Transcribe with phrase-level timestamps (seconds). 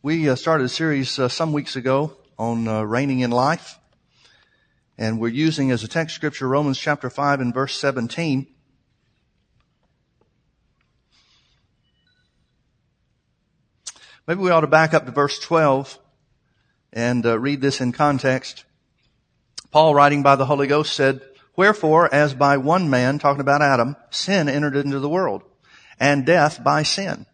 [0.00, 3.80] We uh, started a series uh, some weeks ago on uh, reigning in life,
[4.96, 8.46] and we're using as a text scripture Romans chapter 5 and verse 17.
[14.28, 15.98] Maybe we ought to back up to verse 12
[16.92, 18.64] and uh, read this in context.
[19.72, 21.22] Paul, writing by the Holy Ghost, said,
[21.56, 25.42] Wherefore, as by one man, talking about Adam, sin entered into the world,
[25.98, 27.26] and death by sin.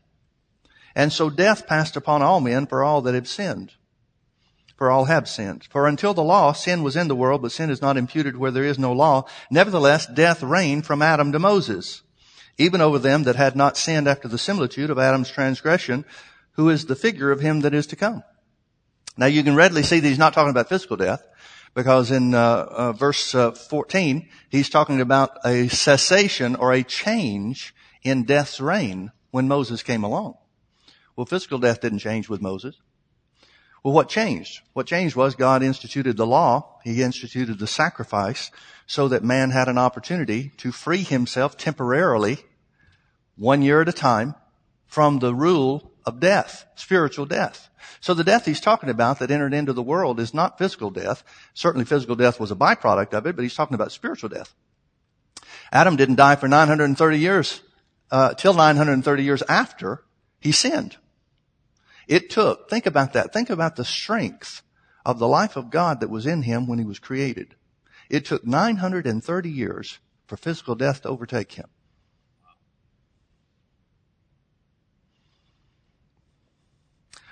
[0.95, 3.73] And so death passed upon all men for all that have sinned.
[4.77, 5.65] For all have sinned.
[5.71, 8.51] For until the law, sin was in the world, but sin is not imputed where
[8.51, 9.27] there is no law.
[9.51, 12.03] Nevertheless, death reigned from Adam to Moses,
[12.59, 16.05] even over them that had not sinned after the similitude of Adam's transgression,
[16.53, 18.23] who is the figure of him that is to come.
[19.17, 21.25] Now you can readily see that he's not talking about physical death,
[21.75, 27.75] because in uh, uh, verse uh, 14, he's talking about a cessation or a change
[28.03, 30.37] in death's reign when Moses came along.
[31.17, 32.77] Well, physical death didn't change with Moses.
[33.83, 34.63] Well, what changed?
[34.73, 36.81] What changed was God instituted the law.
[36.83, 38.51] He instituted the sacrifice
[38.87, 42.39] so that man had an opportunity to free himself temporarily,
[43.37, 44.35] one year at a time,
[44.87, 47.69] from the rule of death, spiritual death.
[48.01, 51.23] So the death he's talking about that entered into the world is not physical death.
[51.53, 54.55] Certainly physical death was a byproduct of it, but he's talking about spiritual death.
[55.73, 57.61] Adam didn't die for 930 years,
[58.11, 60.05] uh, till 930 years after
[60.39, 60.97] he sinned.
[62.07, 63.33] It took, think about that.
[63.33, 64.63] Think about the strength
[65.05, 67.55] of the life of God that was in him when he was created.
[68.11, 71.67] It took 930 years for physical death to overtake him.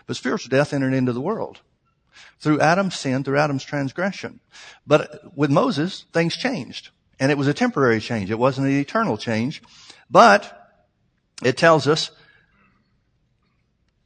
[0.06, 1.61] But spiritual death entered into the world
[2.39, 4.41] through Adam's sin, through Adam's transgression.
[4.87, 6.91] But with Moses, things changed.
[7.20, 8.31] And it was a temporary change.
[8.31, 9.62] It wasn't an eternal change.
[10.11, 10.59] But
[11.43, 12.11] it tells us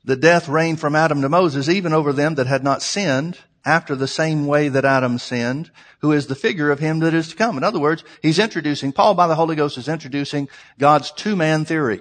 [0.07, 3.97] the death reigned from Adam to Moses, even over them that had not sinned, after
[3.97, 7.37] the same way that Adam sinned, who is the figure of him that is to
[7.37, 7.57] come.
[7.57, 10.49] In other words, he's introducing, Paul by the Holy Ghost is introducing
[10.79, 12.01] God's two-man theory.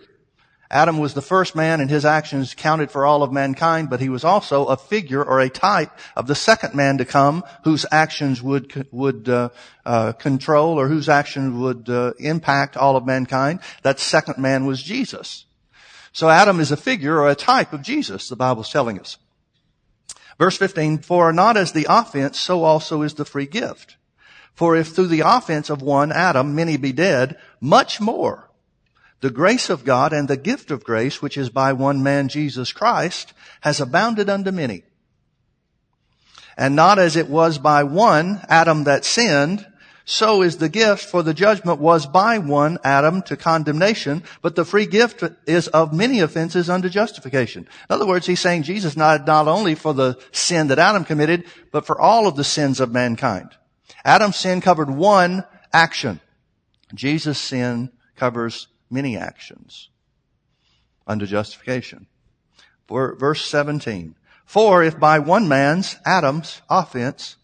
[0.70, 4.10] Adam was the first man and his actions counted for all of mankind, but he
[4.10, 8.42] was also a figure or a type of the second man to come whose actions
[8.44, 9.50] would, would, uh,
[9.86, 13.60] uh, control or whose actions would, uh, impact all of mankind.
[13.82, 15.46] That second man was Jesus.
[16.16, 19.18] So Adam is a figure or a type of Jesus, the Bible's telling us.
[20.40, 23.98] Verse 15, for not as the offense, so also is the free gift.
[24.54, 28.50] For if through the offense of one Adam many be dead, much more
[29.20, 32.72] the grace of God and the gift of grace, which is by one man Jesus
[32.72, 34.84] Christ, has abounded unto many.
[36.56, 39.68] And not as it was by one Adam that sinned,
[40.08, 44.64] so is the gift, for the judgment was by one Adam to condemnation, but the
[44.64, 47.64] free gift is of many offenses unto justification.
[47.64, 51.88] In other words, he's saying Jesus not only for the sin that Adam committed, but
[51.88, 53.50] for all of the sins of mankind.
[54.06, 55.44] Adam's sin covered one
[55.74, 56.22] action.
[56.94, 59.90] Jesus' sin covers many actions
[61.08, 62.06] unto justification.
[62.88, 64.16] Verse 17.
[64.46, 67.38] For if by one man's, Adam's, offense,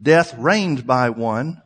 [0.00, 1.62] death reigned by one,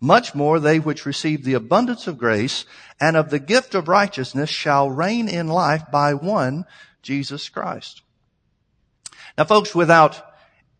[0.00, 2.64] much more they which receive the abundance of grace
[2.98, 6.64] and of the gift of righteousness shall reign in life by one,
[7.02, 8.02] Jesus Christ.
[9.36, 10.22] Now folks, without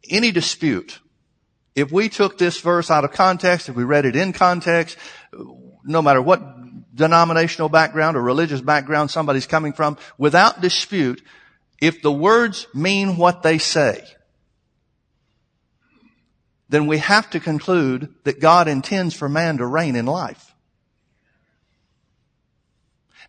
[0.09, 0.99] any dispute,
[1.75, 4.97] if we took this verse out of context, if we read it in context,
[5.85, 6.43] no matter what
[6.95, 11.23] denominational background or religious background somebody's coming from, without dispute,
[11.81, 14.05] if the words mean what they say,
[16.71, 20.55] then we have to conclude that God intends for man to reign in life.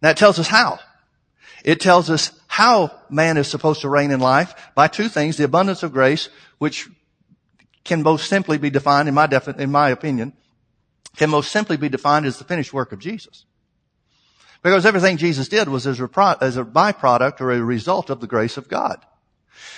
[0.01, 0.79] Now it tells us how.
[1.65, 5.43] It tells us how man is supposed to reign in life by two things, the
[5.43, 6.29] abundance of grace,
[6.59, 6.87] which
[7.83, 10.33] can most simply be defined, in my, defi- in my opinion,
[11.17, 13.45] can most simply be defined as the finished work of Jesus.
[14.61, 18.21] Because everything Jesus did was as a, pro- as a byproduct or a result of
[18.21, 19.03] the grace of God.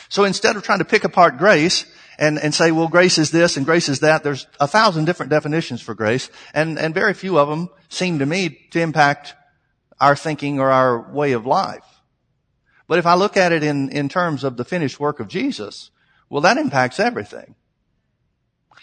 [0.09, 1.85] So instead of trying to pick apart grace
[2.17, 4.23] and, and say, well, grace is this and grace is that.
[4.23, 8.25] There's a thousand different definitions for grace, and, and very few of them seem to
[8.25, 9.35] me to impact
[9.99, 11.85] our thinking or our way of life.
[12.87, 15.89] But if I look at it in, in terms of the finished work of Jesus,
[16.29, 17.55] well, that impacts everything.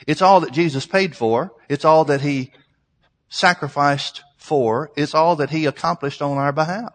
[0.06, 1.52] It's all that Jesus paid for.
[1.68, 2.52] It's all that He
[3.28, 4.90] sacrificed for.
[4.96, 6.94] It's all that He accomplished on our behalf.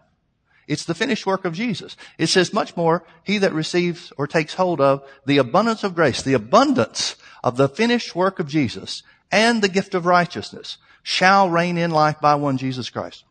[0.66, 1.96] It's the finished work of Jesus.
[2.18, 6.22] It says much more, he that receives or takes hold of the abundance of grace,
[6.22, 11.78] the abundance of the finished work of Jesus and the gift of righteousness shall reign
[11.78, 13.24] in life by one Jesus Christ.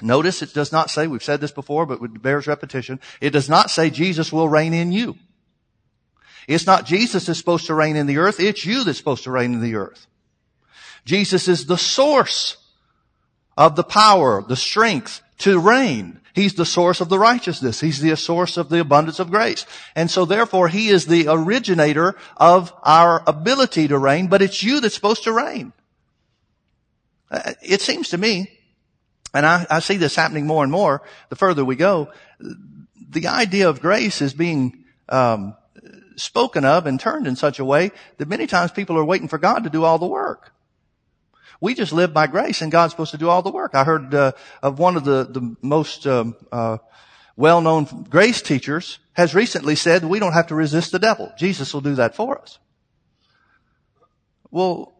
[0.00, 2.98] Notice it does not say, we've said this before, but it bears repetition.
[3.20, 5.16] It does not say Jesus will reign in you.
[6.48, 8.40] It's not Jesus that's supposed to reign in the earth.
[8.40, 10.06] It's you that's supposed to reign in the earth.
[11.04, 12.56] Jesus is the source
[13.56, 16.20] of the power, the strength to reign.
[16.34, 17.80] He's the source of the righteousness.
[17.80, 19.66] He's the source of the abundance of grace.
[19.94, 24.80] And so therefore he is the originator of our ability to reign, but it's you
[24.80, 25.72] that's supposed to reign.
[27.30, 28.50] Uh, it seems to me,
[29.34, 33.68] and I, I see this happening more and more the further we go, the idea
[33.68, 35.54] of grace is being um,
[36.16, 39.38] spoken of and turned in such a way that many times people are waiting for
[39.38, 40.52] God to do all the work.
[41.62, 43.76] We just live by grace and God's supposed to do all the work.
[43.76, 44.32] I heard uh,
[44.64, 46.78] of one of the, the most um, uh,
[47.36, 51.32] well-known grace teachers has recently said we don't have to resist the devil.
[51.38, 52.58] Jesus will do that for us.
[54.50, 54.92] Well,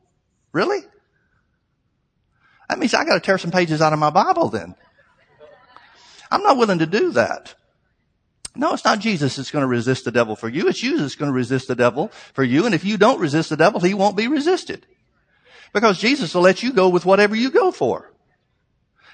[0.52, 0.78] really?
[2.68, 4.76] That means I got to tear some pages out of my Bible then.
[6.30, 7.56] I'm not willing to do that.
[8.54, 10.68] No, it's not Jesus that's going to resist the devil for you.
[10.68, 12.66] It's you that's going to resist the devil for you.
[12.66, 14.86] And if you don't resist the devil, he won't be resisted.
[15.72, 18.10] Because Jesus will let you go with whatever you go for.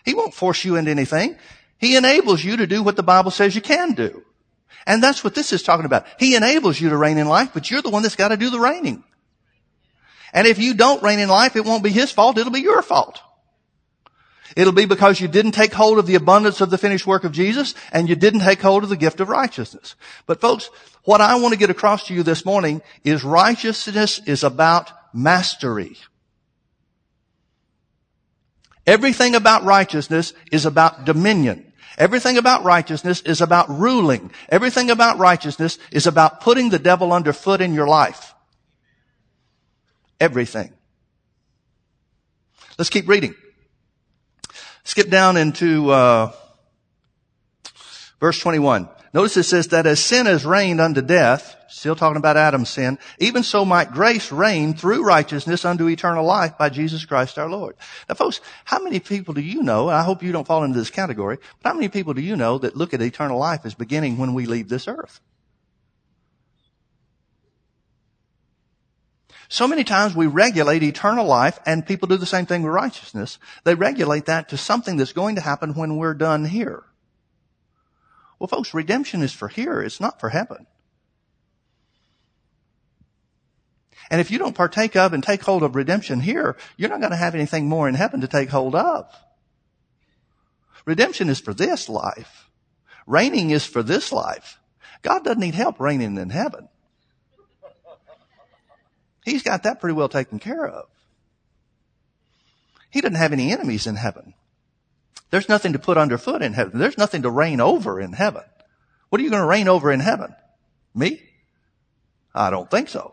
[0.05, 1.37] He won't force you into anything.
[1.79, 4.25] He enables you to do what the Bible says you can do.
[4.87, 6.07] And that's what this is talking about.
[6.19, 8.51] He enables you to reign in life, but you're the one that's got to do
[8.51, 9.05] the reigning.
[10.33, 12.83] And if you don't reign in life, it won't be his fault, it'll be your
[12.83, 13.21] fault.
[14.57, 17.33] It'll be because you didn't take hold of the abundance of the finished work of
[17.33, 19.95] Jesus and you didn't take hold of the gift of righteousness.
[20.27, 20.71] But folks,
[21.05, 25.97] what I want to get across to you this morning is righteousness is about mastery.
[28.89, 31.75] Everything about righteousness is about dominion.
[31.99, 34.31] Everything about righteousness is about ruling.
[34.49, 38.33] Everything about righteousness is about putting the devil underfoot in your life.
[40.19, 40.73] Everything.
[42.79, 43.35] Let's keep reading.
[44.85, 46.33] Skip down into uh,
[48.21, 48.89] verse 21.
[49.15, 52.99] Notice it says that as sin has reigned unto death, still talking about Adam's sin,
[53.19, 57.75] even so might grace reign through righteousness unto eternal life by Jesus Christ our Lord.
[58.09, 60.91] Now folks, how many people do you know, I hope you don't fall into this
[60.91, 64.19] category, but how many people do you know that look at eternal life as beginning
[64.19, 65.21] when we leave this earth?
[69.51, 73.39] So many times we regulate eternal life and people do the same thing with righteousness.
[73.65, 76.85] They regulate that to something that's going to happen when we're done here.
[78.39, 79.81] Well folks, redemption is for here.
[79.83, 80.67] It's not for heaven.
[84.11, 87.11] And if you don't partake of and take hold of redemption here, you're not going
[87.11, 89.13] to have anything more in heaven to take hold of.
[90.87, 92.49] Redemption is for this life.
[93.07, 94.59] Reigning is for this life.
[95.03, 96.69] God doesn't need help reigning in heaven.
[99.25, 100.87] He's got that pretty well taken care of.
[102.91, 104.33] He doesn't have any enemies in heaven.
[105.31, 106.79] There's nothing to put underfoot in heaven.
[106.79, 108.43] There's nothing to reign over in heaven.
[109.09, 110.35] What are you going to reign over in heaven?
[110.95, 111.23] Me?
[112.35, 113.13] I don't think so.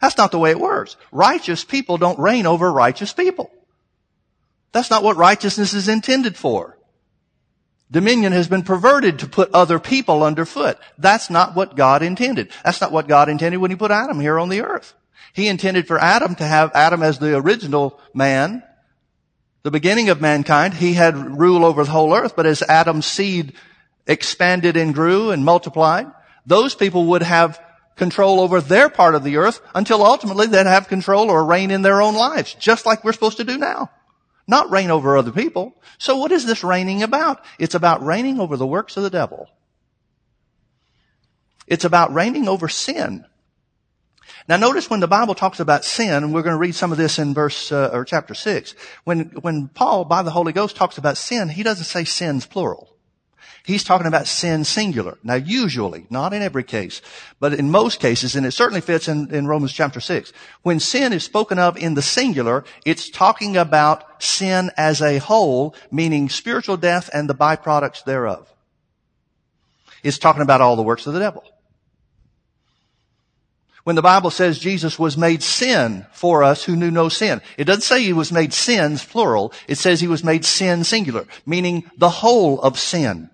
[0.00, 0.96] That's not the way it works.
[1.12, 3.50] Righteous people don't reign over righteous people.
[4.72, 6.76] That's not what righteousness is intended for.
[7.90, 10.78] Dominion has been perverted to put other people underfoot.
[10.98, 12.50] That's not what God intended.
[12.64, 14.94] That's not what God intended when he put Adam here on the earth.
[15.32, 18.62] He intended for Adam to have Adam as the original man,
[19.64, 20.74] the beginning of mankind.
[20.74, 23.54] He had rule over the whole earth, but as Adam's seed
[24.06, 26.06] expanded and grew and multiplied,
[26.46, 27.60] those people would have
[27.96, 31.82] control over their part of the earth until ultimately they'd have control or reign in
[31.82, 33.90] their own lives, just like we're supposed to do now
[34.46, 35.74] not reign over other people.
[35.98, 37.44] So what is this reigning about?
[37.58, 39.48] It's about reigning over the works of the devil.
[41.66, 43.24] It's about reigning over sin.
[44.46, 46.98] Now notice when the Bible talks about sin, and we're going to read some of
[46.98, 48.74] this in verse, uh, or chapter 6,
[49.04, 52.90] when, when Paul, by the Holy Ghost, talks about sin, he doesn't say sins plural.
[53.64, 55.16] He's talking about sin singular.
[55.22, 57.00] Now usually, not in every case,
[57.40, 61.14] but in most cases, and it certainly fits in, in Romans chapter 6, when sin
[61.14, 66.76] is spoken of in the singular, it's talking about sin as a whole, meaning spiritual
[66.76, 68.52] death and the byproducts thereof.
[70.02, 71.44] It's talking about all the works of the devil.
[73.84, 77.64] When the Bible says Jesus was made sin for us who knew no sin, it
[77.64, 79.52] doesn't say he was made sins plural.
[79.68, 83.28] It says he was made sin singular, meaning the whole of sin.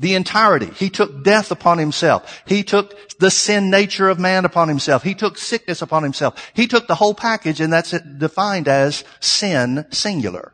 [0.00, 0.66] The entirety.
[0.66, 2.42] He took death upon himself.
[2.44, 5.04] He took the sin nature of man upon himself.
[5.04, 6.50] He took sickness upon himself.
[6.54, 10.52] He took the whole package and that's defined as sin singular.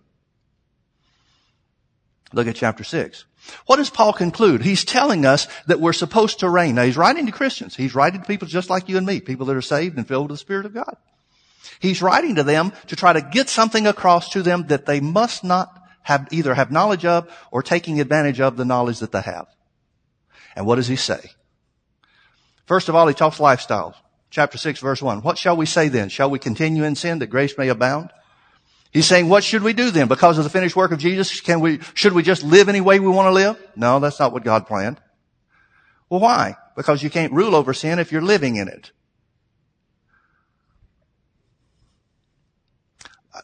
[2.35, 3.25] Look at chapter 6.
[3.67, 4.63] What does Paul conclude?
[4.63, 6.75] He's telling us that we're supposed to reign.
[6.75, 7.77] Now he's writing to Christians.
[7.77, 10.31] He's writing to people just like you and me, people that are saved and filled
[10.31, 10.97] with the Spirit of God.
[11.81, 15.45] He's writing to them to try to get something across to them that they must
[15.45, 19.47] not have either have knowledge of or taking advantage of the knowledge that they have.
[20.57, 21.31] And what does he say?
[22.67, 23.95] First of all, he talks lifestyles.
[24.31, 25.23] Chapter 6 verse 1.
[25.23, 26.09] What shall we say then?
[26.09, 28.11] Shall we continue in sin that grace may abound?
[28.91, 30.09] He's saying, what should we do then?
[30.09, 33.01] Because of the finished work of Jesus, can we, should we just live any way
[33.01, 33.59] we want to live?
[33.77, 34.99] No, that's not what God planned.
[36.09, 36.57] Well, why?
[36.75, 38.93] Because you can't rule over sin if you're living in it.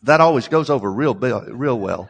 [0.02, 2.08] That always goes over real, real well.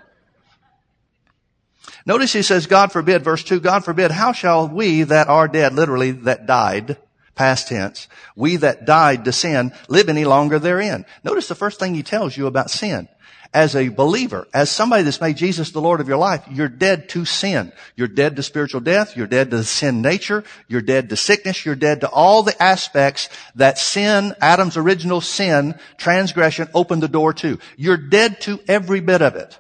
[2.07, 5.75] Notice he says, God forbid, verse 2, God forbid, how shall we that are dead,
[5.75, 6.99] literally that died,
[7.35, 11.05] past tense, we that died to sin, live any longer therein?
[11.25, 13.09] Notice the first thing he tells you about sin
[13.55, 17.09] as a believer, as somebody that's made Jesus the Lord of your life, you're dead
[17.11, 17.73] to sin.
[17.95, 19.17] You're dead to spiritual death.
[19.17, 20.43] You're dead to sin nature.
[20.67, 21.65] You're dead to sickness.
[21.65, 27.33] You're dead to all the aspects that sin, Adam's original sin, transgression opened the door
[27.35, 27.61] to.
[27.77, 29.57] You're dead to every bit of it.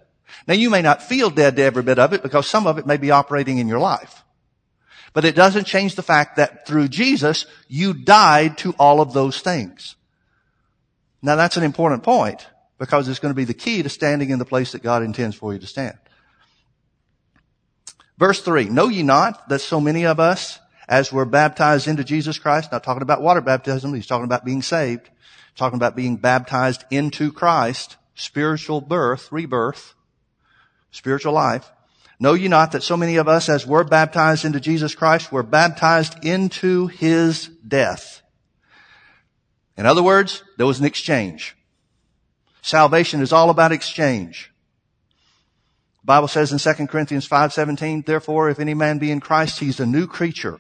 [0.48, 2.86] Now you may not feel dead to every bit of it because some of it
[2.86, 4.24] may be operating in your life.
[5.12, 9.40] But it doesn't change the fact that through Jesus, you died to all of those
[9.40, 9.94] things.
[11.22, 12.44] Now that's an important point
[12.84, 15.34] because it's going to be the key to standing in the place that God intends
[15.34, 15.96] for you to stand.
[18.18, 22.38] Verse three, know ye not that so many of us, as were baptized into Jesus
[22.38, 25.08] Christ, not talking about water baptism, he's talking about being saved,
[25.56, 29.94] talking about being baptized into Christ, spiritual birth, rebirth,
[30.90, 31.70] spiritual life.
[32.20, 35.42] Know ye not that so many of us, as were baptized into Jesus Christ, were
[35.42, 38.20] baptized into his death?
[39.78, 41.56] In other words, there was an exchange.
[42.64, 44.50] Salvation is all about exchange.
[46.00, 49.80] The Bible says in 2 Corinthians 5:17, therefore if any man be in Christ, he's
[49.80, 50.58] a new creature.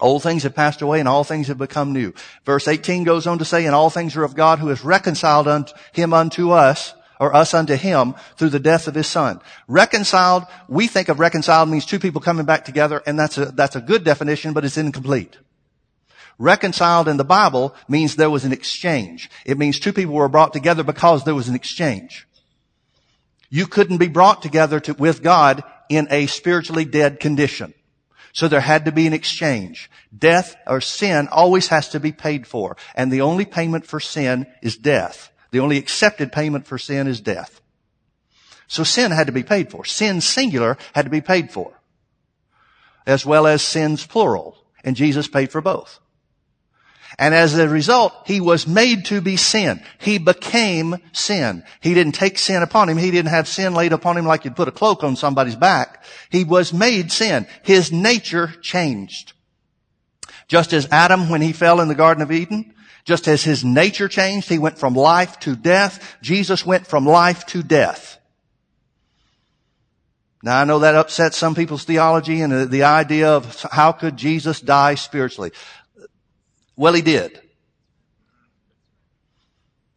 [0.00, 2.12] Old things have passed away and all things have become new.
[2.44, 5.46] Verse 18 goes on to say, and all things are of God who has reconciled
[5.46, 9.40] unto him unto us, or us unto him through the death of his son.
[9.68, 13.76] Reconciled, we think of reconciled means two people coming back together and that's a, that's
[13.76, 15.38] a good definition, but it's incomplete.
[16.40, 19.28] Reconciled in the Bible means there was an exchange.
[19.44, 22.26] It means two people were brought together because there was an exchange.
[23.50, 27.74] You couldn't be brought together to, with God in a spiritually dead condition.
[28.32, 29.90] So there had to be an exchange.
[30.16, 32.78] Death or sin always has to be paid for.
[32.94, 35.30] And the only payment for sin is death.
[35.50, 37.60] The only accepted payment for sin is death.
[38.66, 39.84] So sin had to be paid for.
[39.84, 41.78] Sin singular had to be paid for.
[43.06, 44.56] As well as sins plural.
[44.82, 46.00] And Jesus paid for both.
[47.18, 49.82] And as a result, he was made to be sin.
[49.98, 51.64] He became sin.
[51.80, 52.98] He didn't take sin upon him.
[52.98, 56.04] He didn't have sin laid upon him like you'd put a cloak on somebody's back.
[56.30, 57.46] He was made sin.
[57.62, 59.32] His nature changed.
[60.48, 62.74] Just as Adam, when he fell in the Garden of Eden,
[63.04, 66.16] just as his nature changed, he went from life to death.
[66.22, 68.18] Jesus went from life to death.
[70.42, 74.60] Now I know that upsets some people's theology and the idea of how could Jesus
[74.60, 75.52] die spiritually.
[76.80, 77.38] Well, he did.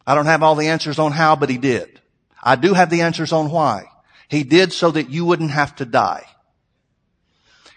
[0.06, 1.98] I don't have all the answers on how, but he did.
[2.42, 3.86] I do have the answers on why.
[4.28, 6.26] He did so that you wouldn't have to die.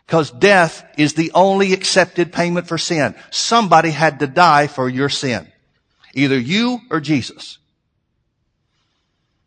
[0.06, 3.16] Because death is the only accepted payment for sin.
[3.32, 5.48] Somebody had to die for your sin.
[6.14, 7.60] Either you or Jesus.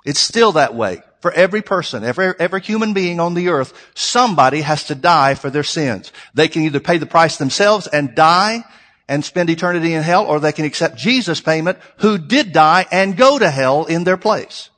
[0.06, 1.02] It's still that way.
[1.20, 5.50] For every person, every, every human being on the earth, somebody has to die for
[5.50, 6.14] their sins.
[6.32, 8.64] They can either pay the price themselves and die
[9.10, 13.16] and spend eternity in hell, or they can accept Jesus' payment who did die and
[13.16, 14.70] go to hell in their place.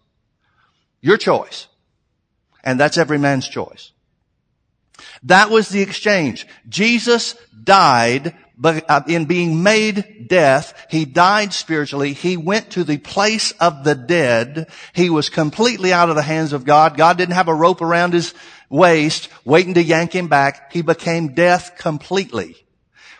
[1.02, 1.66] Your choice.
[2.64, 3.92] And that's every man's choice.
[5.24, 6.46] That was the exchange.
[6.66, 12.12] Jesus died but uh, in being made death, he died spiritually.
[12.12, 14.68] He went to the place of the dead.
[14.92, 16.96] He was completely out of the hands of God.
[16.96, 18.34] God didn't have a rope around his
[18.70, 20.72] waist waiting to yank him back.
[20.72, 22.61] He became death completely.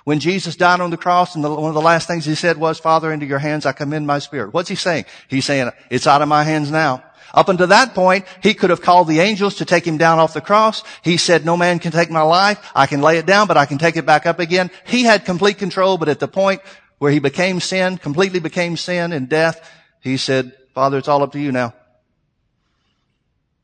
[0.05, 2.57] When Jesus died on the cross and the, one of the last things he said
[2.57, 4.53] was, Father, into your hands I commend my spirit.
[4.53, 5.05] What's he saying?
[5.29, 7.05] He's saying, it's out of my hands now.
[7.35, 10.35] Up until that point, he could have called the angels to take him down off
[10.35, 10.83] the cross.
[11.03, 12.71] He said, no man can take my life.
[12.75, 14.71] I can lay it down, but I can take it back up again.
[14.87, 16.61] He had complete control, but at the point
[16.99, 19.67] where he became sin, completely became sin and death,
[20.01, 21.75] he said, Father, it's all up to you now.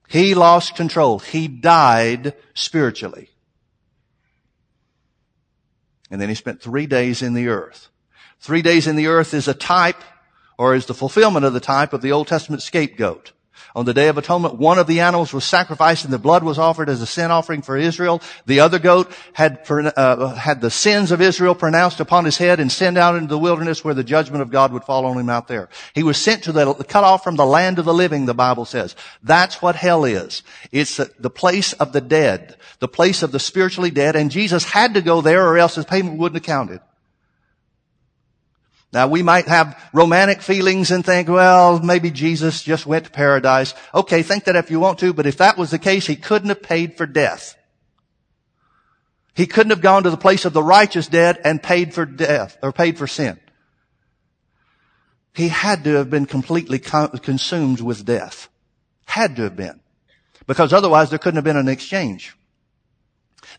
[0.08, 1.18] He lost control.
[1.18, 3.28] He died spiritually.
[6.10, 7.88] And then he spent three days in the earth.
[8.40, 10.02] Three days in the earth is a type
[10.56, 13.32] or is the fulfillment of the type of the Old Testament scapegoat.
[13.76, 16.58] On the Day of Atonement, one of the animals was sacrificed and the blood was
[16.58, 18.20] offered as a sin offering for Israel.
[18.46, 22.72] The other goat had, uh, had the sins of Israel pronounced upon his head and
[22.72, 25.48] sent out into the wilderness where the judgment of God would fall on him out
[25.48, 25.68] there.
[25.94, 28.64] He was sent to the, cut off from the land of the living, the Bible
[28.64, 28.96] says.
[29.22, 30.42] That's what hell is.
[30.72, 34.94] It's the place of the dead, the place of the spiritually dead, and Jesus had
[34.94, 36.80] to go there or else his payment wouldn't have counted.
[38.92, 43.74] Now we might have romantic feelings and think, well, maybe Jesus just went to paradise.
[43.94, 46.48] Okay, think that if you want to, but if that was the case, he couldn't
[46.48, 47.56] have paid for death.
[49.34, 52.56] He couldn't have gone to the place of the righteous dead and paid for death,
[52.62, 53.38] or paid for sin.
[55.34, 58.48] He had to have been completely consumed with death.
[59.04, 59.80] Had to have been.
[60.46, 62.34] Because otherwise there couldn't have been an exchange.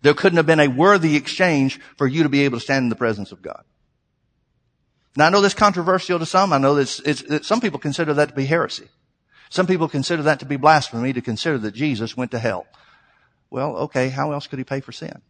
[0.01, 2.89] There couldn't have been a worthy exchange for you to be able to stand in
[2.89, 3.63] the presence of God.
[5.15, 6.53] Now I know that's controversial to some.
[6.53, 8.87] I know that it's, it's, some people consider that to be heresy.
[9.49, 12.67] Some people consider that to be blasphemy to consider that Jesus went to hell.
[13.49, 15.21] Well, okay, how else could he pay for sin?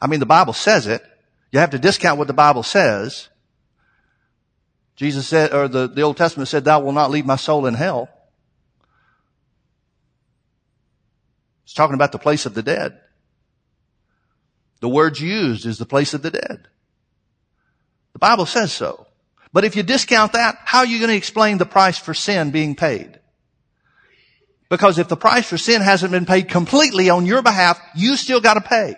[0.00, 1.02] I mean, the Bible says it.
[1.50, 3.28] You have to discount what the Bible says.
[4.96, 7.74] Jesus said, or the, the Old Testament said, thou will not leave my soul in
[7.74, 8.08] hell.
[11.64, 13.00] It's talking about the place of the dead.
[14.82, 16.66] The words used is the place of the dead.
[18.14, 19.06] The Bible says so.
[19.52, 22.50] But if you discount that, how are you going to explain the price for sin
[22.50, 23.20] being paid?
[24.68, 28.40] Because if the price for sin hasn't been paid completely on your behalf, you still
[28.40, 28.96] got to pay.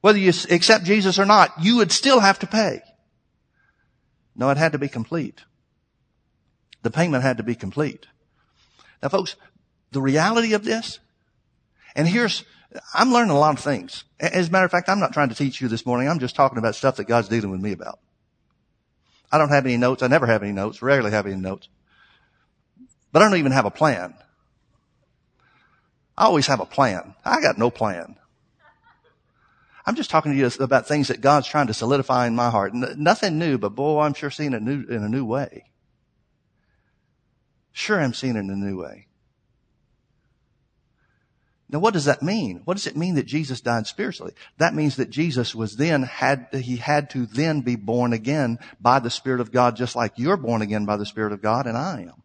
[0.00, 2.82] Whether you accept Jesus or not, you would still have to pay.
[4.34, 5.44] No, it had to be complete.
[6.82, 8.06] The payment had to be complete.
[9.00, 9.36] Now folks,
[9.92, 10.98] the reality of this,
[11.94, 12.42] and here's,
[12.94, 14.04] I'm learning a lot of things.
[14.20, 16.08] As a matter of fact, I'm not trying to teach you this morning.
[16.08, 17.98] I'm just talking about stuff that God's dealing with me about.
[19.32, 20.02] I don't have any notes.
[20.02, 21.68] I never have any notes, rarely have any notes.
[23.12, 24.14] But I don't even have a plan.
[26.16, 27.14] I always have a plan.
[27.24, 28.16] I got no plan.
[29.86, 32.74] I'm just talking to you about things that God's trying to solidify in my heart.
[32.74, 35.64] nothing new, but boy, I'm sure seeing it new, in a new way.
[37.72, 39.06] Sure, I'm seeing it in a new way.
[41.72, 42.62] Now what does that mean?
[42.64, 44.34] What does it mean that Jesus died spiritually?
[44.58, 48.98] That means that Jesus was then had, he had to then be born again by
[48.98, 51.76] the Spirit of God just like you're born again by the Spirit of God and
[51.76, 52.22] I am.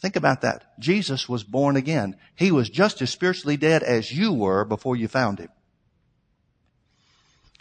[0.00, 0.78] Think about that.
[0.78, 2.16] Jesus was born again.
[2.34, 5.50] He was just as spiritually dead as you were before you found him.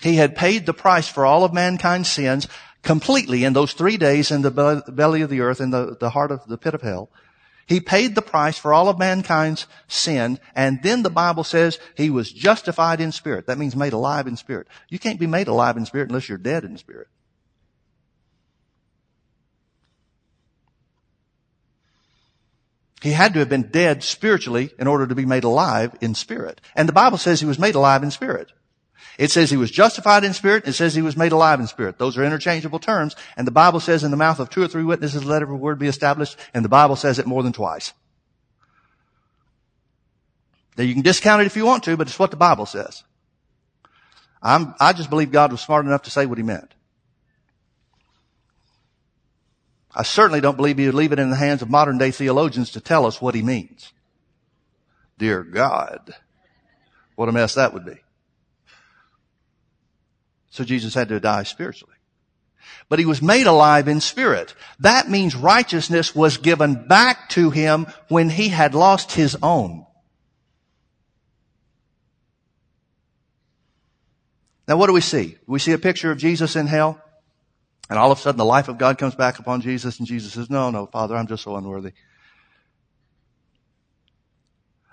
[0.01, 2.47] He had paid the price for all of mankind's sins
[2.81, 6.31] completely in those three days in the belly of the earth, in the, the heart
[6.31, 7.09] of the pit of hell.
[7.69, 12.09] He paid the price for all of mankind's sin, and then the Bible says he
[12.09, 13.45] was justified in spirit.
[13.45, 14.67] That means made alive in spirit.
[14.89, 17.07] You can't be made alive in spirit unless you're dead in spirit.
[23.03, 26.61] He had to have been dead spiritually in order to be made alive in spirit.
[26.75, 28.51] And the Bible says he was made alive in spirit.
[29.19, 30.65] It says he was justified in spirit.
[30.65, 31.97] It says he was made alive in spirit.
[31.97, 33.17] Those are interchangeable terms.
[33.35, 35.77] And the Bible says in the mouth of two or three witnesses, let every word
[35.77, 36.37] be established.
[36.53, 37.91] And the Bible says it more than twice.
[40.77, 43.03] Now you can discount it if you want to, but it's what the Bible says.
[44.41, 46.73] I'm, I just believe God was smart enough to say what he meant.
[49.93, 52.71] I certainly don't believe he would leave it in the hands of modern day theologians
[52.71, 53.91] to tell us what he means.
[55.17, 56.15] Dear God.
[57.17, 57.99] What a mess that would be.
[60.49, 61.95] So Jesus had to die spiritually.
[62.87, 64.55] But he was made alive in spirit.
[64.79, 69.85] That means righteousness was given back to him when he had lost his own.
[74.67, 75.37] Now what do we see?
[75.47, 77.01] We see a picture of Jesus in hell.
[77.89, 80.33] And all of a sudden the life of God comes back upon Jesus and Jesus
[80.33, 81.93] says, no, no, Father, I'm just so unworthy.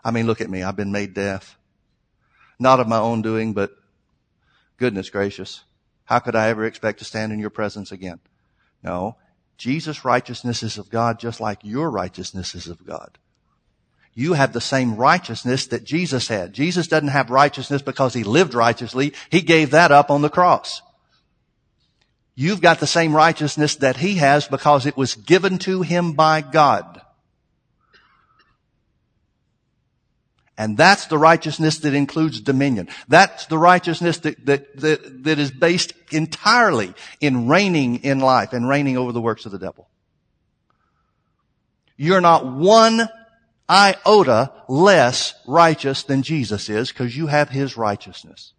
[0.03, 0.63] I mean, look at me.
[0.63, 1.59] I've been made deaf.
[2.59, 3.71] Not of my own doing, but
[4.77, 5.65] Goodness gracious.
[6.05, 8.21] How could I ever expect to stand in your presence again?
[8.83, 9.17] No.
[9.59, 13.19] Jesus' righteousness is of God just like your righteousness is of God.
[14.15, 16.53] You have the same righteousness that Jesus had.
[16.53, 19.13] Jesus doesn't have righteousness because he lived righteously.
[19.31, 20.81] He gave that up on the cross.
[22.35, 26.43] You've got the same righteousness that he has because it was given to him by
[26.43, 26.96] God.
[30.59, 32.89] And that's the righteousness that includes dominion.
[33.09, 38.67] That's the righteousness that, that, that, that is based entirely in reigning in life and
[38.67, 39.89] reigning over the works of the devil.
[41.97, 43.09] You're not one
[43.69, 48.53] iota less righteous than Jesus is because you have his righteousness.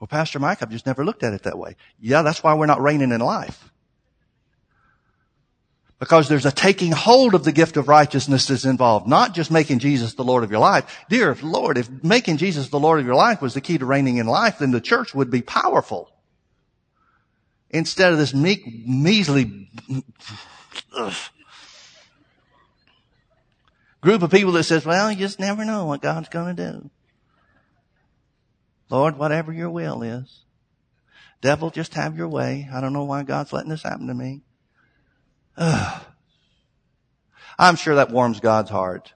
[0.00, 1.76] Well, Pastor Mike, I've just never looked at it that way.
[2.00, 3.71] Yeah, that's why we're not reigning in life.
[6.02, 9.78] Because there's a taking hold of the gift of righteousness that's involved, not just making
[9.78, 11.04] Jesus the Lord of your life.
[11.08, 14.16] Dear Lord, if making Jesus the Lord of your life was the key to reigning
[14.16, 16.10] in life, then the church would be powerful.
[17.70, 19.68] Instead of this meek, measly
[24.00, 26.90] group of people that says, well, you just never know what God's going to do.
[28.90, 30.40] Lord, whatever your will is.
[31.42, 32.68] Devil, just have your way.
[32.74, 34.42] I don't know why God's letting this happen to me.
[35.62, 36.02] Ugh.
[37.58, 39.12] I'm sure that warms God's heart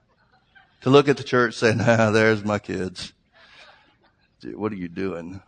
[0.83, 3.13] to look at the church saying, ah, there's my kids.
[4.45, 5.41] What are you doing?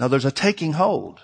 [0.00, 1.20] Now there's a taking hold.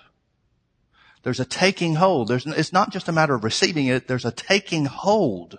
[1.25, 2.29] There's a taking hold.
[2.29, 4.07] There's, it's not just a matter of receiving it.
[4.07, 5.59] There's a taking hold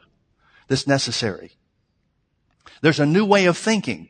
[0.68, 1.52] that's necessary.
[2.82, 4.10] There's a new way of thinking.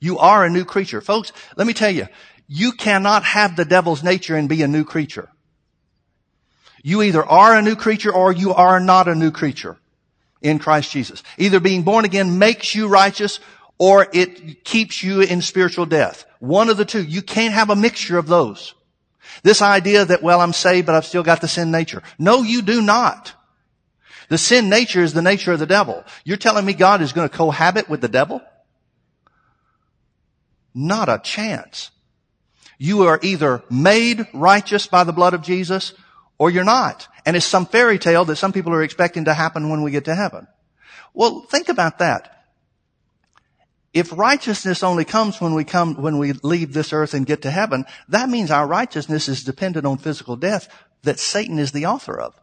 [0.00, 1.00] You are a new creature.
[1.00, 2.08] Folks, let me tell you,
[2.48, 5.30] you cannot have the devil's nature and be a new creature.
[6.82, 9.76] You either are a new creature or you are not a new creature
[10.42, 11.22] in Christ Jesus.
[11.38, 13.40] Either being born again makes you righteous
[13.78, 16.24] or it keeps you in spiritual death.
[16.38, 17.02] One of the two.
[17.02, 18.74] You can't have a mixture of those.
[19.42, 22.02] This idea that, well, I'm saved, but I've still got the sin nature.
[22.18, 23.32] No, you do not.
[24.28, 26.04] The sin nature is the nature of the devil.
[26.24, 28.40] You're telling me God is going to cohabit with the devil?
[30.74, 31.90] Not a chance.
[32.78, 35.92] You are either made righteous by the blood of Jesus
[36.38, 37.08] or you're not.
[37.24, 40.04] And it's some fairy tale that some people are expecting to happen when we get
[40.06, 40.46] to heaven.
[41.14, 42.32] Well, think about that.
[43.94, 47.50] If righteousness only comes when we come, when we leave this earth and get to
[47.50, 50.68] heaven, that means our righteousness is dependent on physical death
[51.02, 52.34] that Satan is the author of.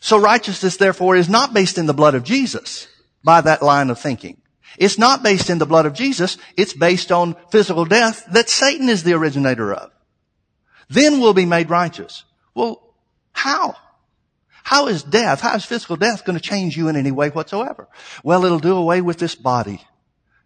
[0.00, 2.88] So righteousness therefore is not based in the blood of Jesus
[3.22, 4.42] by that line of thinking.
[4.76, 6.38] It's not based in the blood of Jesus.
[6.56, 9.92] It's based on physical death that Satan is the originator of.
[10.92, 12.24] Then we'll be made righteous.
[12.54, 12.94] Well,
[13.32, 13.76] how?
[14.62, 17.88] How is death, how is physical death going to change you in any way whatsoever?
[18.22, 19.80] Well, it'll do away with this body.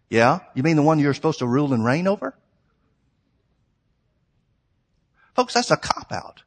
[0.09, 0.39] Yeah?
[0.55, 2.33] You mean the one you're supposed to rule and reign over?
[5.35, 6.43] Folks, that's a cop out.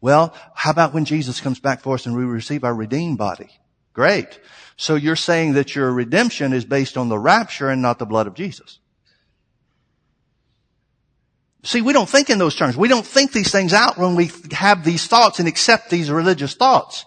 [0.00, 3.50] Well, how about when Jesus comes back for us and we receive our redeemed body?
[3.92, 4.38] Great.
[4.76, 8.28] So you're saying that your redemption is based on the rapture and not the blood
[8.28, 8.78] of Jesus.
[11.68, 12.78] See, we don't think in those terms.
[12.78, 16.54] We don't think these things out when we have these thoughts and accept these religious
[16.54, 17.04] thoughts.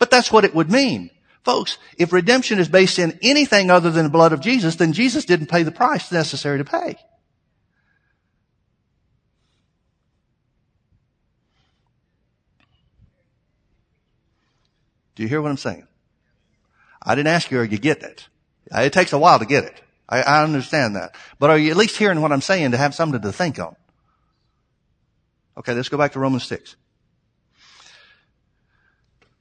[0.00, 1.10] But that's what it would mean.
[1.44, 5.24] Folks, if redemption is based in anything other than the blood of Jesus, then Jesus
[5.24, 6.96] didn't pay the price necessary to pay.
[15.14, 15.86] Do you hear what I'm saying?
[17.00, 18.26] I didn't ask you, are you getting it?
[18.72, 19.80] It takes a while to get it.
[20.08, 21.14] I, I understand that.
[21.38, 23.76] But are you at least hearing what I'm saying to have something to think on?
[25.56, 26.76] Okay, let's go back to Romans 6.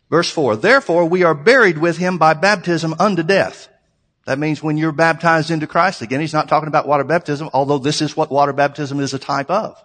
[0.10, 0.58] Verse 4.
[0.58, 3.69] Therefore we are buried with him by baptism unto death.
[4.26, 7.80] That means when you're baptized into Christ, again, he's not talking about water baptism, although
[7.80, 9.82] this is what water baptism is a type of.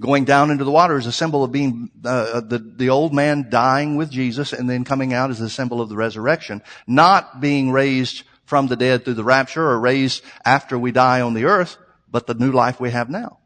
[0.00, 3.50] Going down into the water is a symbol of being uh, the the old man
[3.50, 7.70] dying with Jesus, and then coming out is a symbol of the resurrection, not being
[7.70, 11.76] raised from the dead through the rapture or raised after we die on the earth,
[12.10, 13.38] but the new life we have now.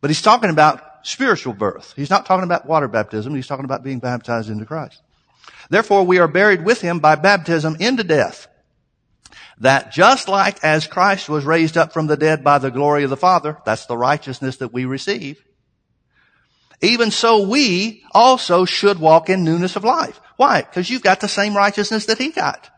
[0.00, 1.94] But he's talking about spiritual birth.
[1.94, 3.34] He's not talking about water baptism.
[3.34, 5.00] He's talking about being baptized into Christ.
[5.70, 8.48] Therefore, we are buried with him by baptism into death.
[9.58, 13.10] That just like as Christ was raised up from the dead by the glory of
[13.10, 15.42] the Father, that's the righteousness that we receive,
[16.82, 20.20] even so we also should walk in newness of life.
[20.36, 20.60] Why?
[20.60, 22.68] Because you've got the same righteousness that he got.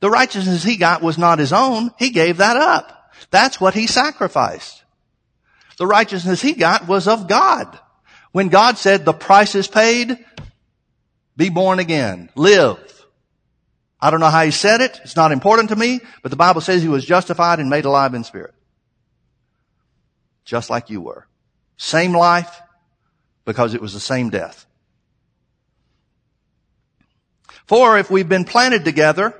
[0.00, 1.92] The righteousness he got was not his own.
[1.98, 3.12] He gave that up.
[3.30, 4.77] That's what he sacrificed.
[5.78, 7.78] The righteousness he got was of God.
[8.32, 10.24] When God said the price is paid,
[11.36, 12.78] be born again, live.
[14.00, 15.00] I don't know how he said it.
[15.02, 18.14] It's not important to me, but the Bible says he was justified and made alive
[18.14, 18.54] in spirit.
[20.44, 21.26] Just like you were.
[21.76, 22.60] Same life
[23.44, 24.66] because it was the same death.
[27.66, 29.34] For if we've been planted together,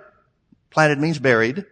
[0.70, 1.64] planted means buried,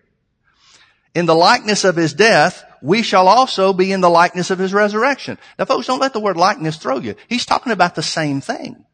[1.17, 4.75] in the likeness of his death, we shall also be in the likeness of his
[4.75, 5.39] resurrection.
[5.59, 7.15] Now folks, don't let the word likeness throw you.
[7.27, 8.85] He's talking about the same thing.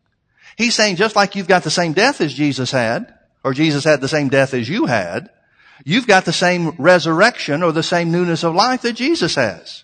[0.56, 4.00] He's saying just like you've got the same death as Jesus had, or Jesus had
[4.00, 5.30] the same death as you had,
[5.84, 9.82] you've got the same resurrection or the same newness of life that Jesus has.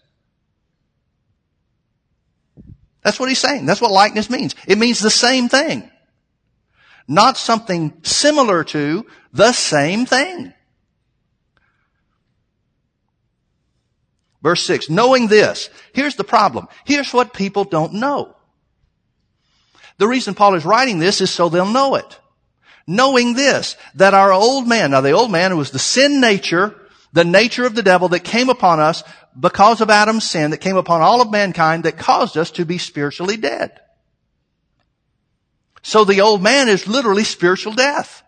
[3.02, 3.66] That's what he's saying.
[3.66, 4.54] That's what likeness means.
[4.68, 5.90] It means the same thing.
[7.08, 10.54] Not something similar to the same thing.
[14.42, 15.68] Verse 6, knowing this.
[15.92, 16.68] Here's the problem.
[16.84, 18.36] Here's what people don't know.
[19.98, 22.18] The reason Paul is writing this is so they'll know it.
[22.86, 26.74] Knowing this, that our old man, now the old man was the sin nature,
[27.12, 29.02] the nature of the devil that came upon us
[29.38, 32.78] because of Adam's sin, that came upon all of mankind, that caused us to be
[32.78, 33.80] spiritually dead.
[35.82, 38.22] So the old man is literally spiritual death.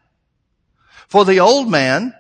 [1.09, 2.15] For the old man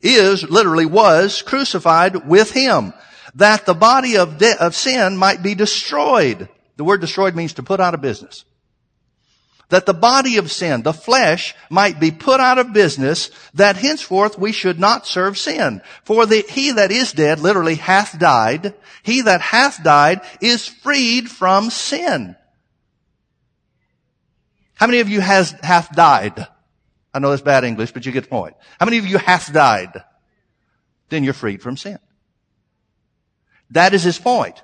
[0.00, 2.92] is, literally was, crucified with him,
[3.36, 6.48] that the body of, de- of sin might be destroyed.
[6.76, 8.44] The word destroyed means to put out of business
[9.68, 14.38] that the body of sin, the flesh, might be put out of business, that henceforth
[14.38, 15.82] we should not serve sin.
[16.04, 18.74] For the, he that is dead literally hath died.
[19.02, 22.36] He that hath died is freed from sin.
[24.74, 26.46] How many of you has, hath died?
[27.12, 28.54] I know that's bad English, but you get the point.
[28.78, 30.04] How many of you hath died?
[31.08, 31.98] Then you're freed from sin.
[33.70, 34.62] That is his point.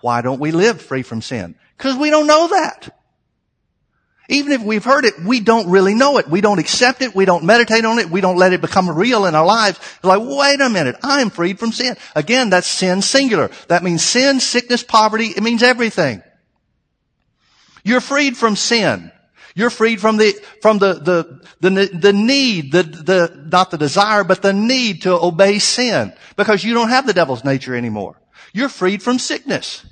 [0.00, 1.54] Why don't we live free from sin?
[1.76, 2.94] Because we don't know that.
[4.28, 6.28] Even if we've heard it, we don't really know it.
[6.28, 7.14] We don't accept it.
[7.14, 8.10] We don't meditate on it.
[8.10, 9.78] We don't let it become real in our lives.
[9.78, 10.96] It's like, wait a minute.
[11.02, 11.96] I am freed from sin.
[12.16, 13.50] Again, that's sin singular.
[13.68, 15.26] That means sin, sickness, poverty.
[15.26, 16.22] It means everything.
[17.84, 19.12] You're freed from sin.
[19.56, 24.22] You're freed from the, from the, the, the, the need, the, the, not the desire,
[24.22, 28.20] but the need to obey sin because you don't have the devil's nature anymore.
[28.52, 29.86] You're freed from sickness.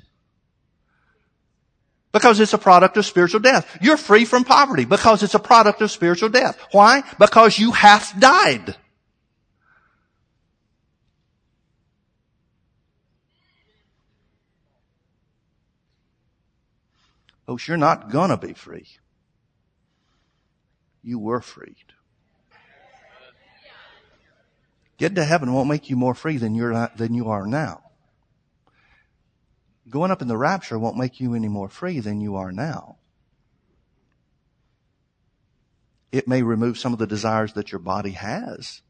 [2.11, 3.79] Because it's a product of spiritual death.
[3.81, 6.59] You're free from poverty because it's a product of spiritual death.
[6.71, 7.01] Why?
[7.17, 8.75] Because you have died.
[17.47, 18.85] Folks, you're not gonna be free.
[21.05, 21.93] You were freed.
[24.97, 27.85] Getting to heaven won't make you more free than you're than you are now
[29.89, 32.97] going up in the rapture won't make you any more free than you are now.
[36.11, 38.81] It may remove some of the desires that your body has,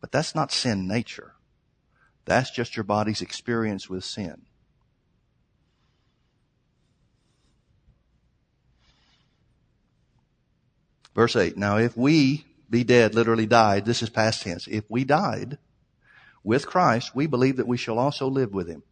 [0.00, 1.34] but that's not sin nature.
[2.24, 4.45] That's just your body's experience with sin.
[11.16, 11.56] Verse 8.
[11.56, 14.68] Now if we be dead, literally died, this is past tense.
[14.68, 15.56] If we died
[16.44, 18.82] with Christ, we believe that we shall also live with him.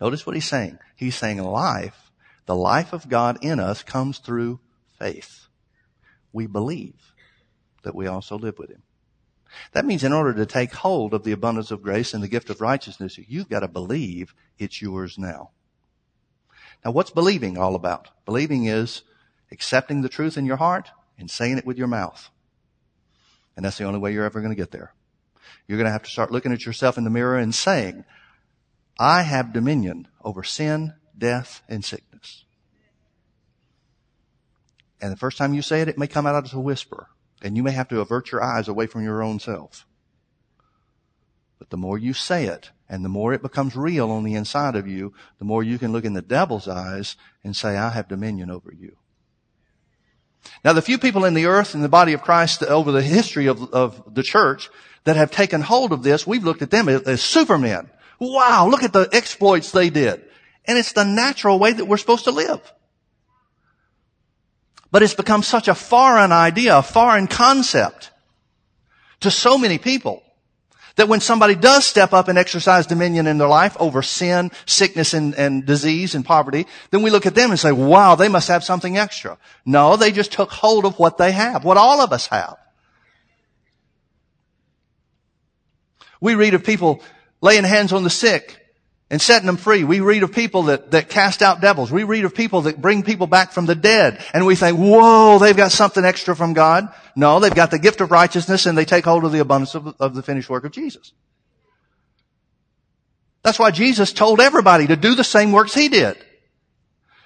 [0.00, 0.78] Notice what he's saying.
[0.96, 2.10] He's saying life,
[2.46, 4.58] the life of God in us comes through
[4.98, 5.48] faith.
[6.32, 7.12] We believe
[7.82, 8.82] that we also live with him.
[9.72, 12.48] That means in order to take hold of the abundance of grace and the gift
[12.48, 15.50] of righteousness, you've got to believe it's yours now.
[16.84, 18.08] Now what's believing all about?
[18.24, 19.02] Believing is
[19.50, 22.30] accepting the truth in your heart and saying it with your mouth.
[23.56, 24.92] And that's the only way you're ever going to get there.
[25.66, 28.04] You're going to have to start looking at yourself in the mirror and saying,
[28.98, 32.44] I have dominion over sin, death, and sickness.
[35.00, 37.08] And the first time you say it, it may come out as a whisper.
[37.42, 39.86] And you may have to avert your eyes away from your own self.
[41.58, 44.76] But the more you say it, and the more it becomes real on the inside
[44.76, 48.08] of you, the more you can look in the devil's eyes and say, I have
[48.08, 48.96] dominion over you.
[50.64, 53.46] Now the few people in the earth in the body of Christ over the history
[53.46, 54.68] of, of the church
[55.04, 57.90] that have taken hold of this, we've looked at them as, as supermen.
[58.18, 60.24] Wow, look at the exploits they did.
[60.64, 62.60] And it's the natural way that we're supposed to live.
[64.90, 68.10] But it's become such a foreign idea, a foreign concept
[69.20, 70.22] to so many people
[70.96, 75.14] that when somebody does step up and exercise dominion in their life over sin, sickness,
[75.14, 78.48] and, and, disease and poverty, then we look at them and say, wow, they must
[78.48, 79.38] have something extra.
[79.64, 82.56] No, they just took hold of what they have, what all of us have.
[86.20, 87.02] We read of people
[87.40, 88.65] laying hands on the sick
[89.10, 89.84] and setting them free.
[89.84, 91.92] We read of people that, that cast out devils.
[91.92, 94.24] We read of people that bring people back from the dead.
[94.32, 96.88] And we think, whoa, they've got something extra from God.
[97.14, 99.94] No, they've got the gift of righteousness and they take hold of the abundance of,
[100.00, 101.12] of the finished work of Jesus.
[103.42, 106.16] That's why Jesus told everybody to do the same works he did.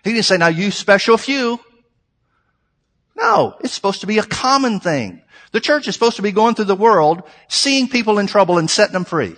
[0.04, 1.58] He didn't say, now you special few.
[3.16, 5.22] No, it's supposed to be a common thing.
[5.52, 8.68] The church is supposed to be going through the world, seeing people in trouble and
[8.68, 9.34] setting them free.